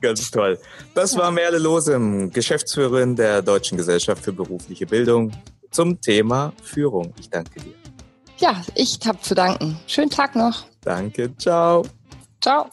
Ganz 0.00 0.30
toll. 0.30 0.58
Das 0.94 1.16
war 1.16 1.30
Merle 1.30 1.58
Losem, 1.58 2.30
Geschäftsführerin 2.30 3.16
der 3.16 3.42
Deutschen 3.42 3.78
Gesellschaft 3.78 4.22
für 4.24 4.32
berufliche 4.32 4.86
Bildung 4.86 5.32
zum 5.70 6.00
Thema 6.00 6.52
Führung. 6.62 7.12
Ich 7.18 7.30
danke 7.30 7.60
dir. 7.60 7.74
Ja, 8.38 8.62
ich 8.74 8.98
habe 9.04 9.20
zu 9.20 9.34
danken. 9.34 9.78
Schönen 9.86 10.10
Tag 10.10 10.36
noch. 10.36 10.64
Danke. 10.82 11.36
Ciao. 11.36 11.84
Ciao. 12.40 12.68